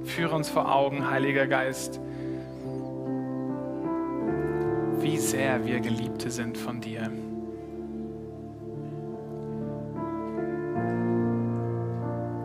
Führe 0.05 0.37
uns 0.37 0.51
vor 0.51 0.71
Augen, 0.71 1.09
Heiliger 1.11 1.47
Geist, 1.47 1.99
sehr 5.31 5.65
wir 5.67 5.81
Geliebte 5.81 6.31
sind 6.31 6.57
von 6.57 6.81
dir. 6.81 7.11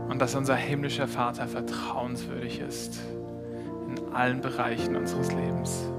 Und 0.09 0.19
dass 0.19 0.35
unser 0.35 0.55
himmlischer 0.55 1.07
Vater 1.07 1.47
vertrauenswürdig 1.47 2.59
ist 2.59 2.99
allen 4.13 4.41
Bereichen 4.41 4.95
unseres 4.95 5.31
Lebens. 5.31 5.91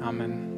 Amen. 0.00 0.55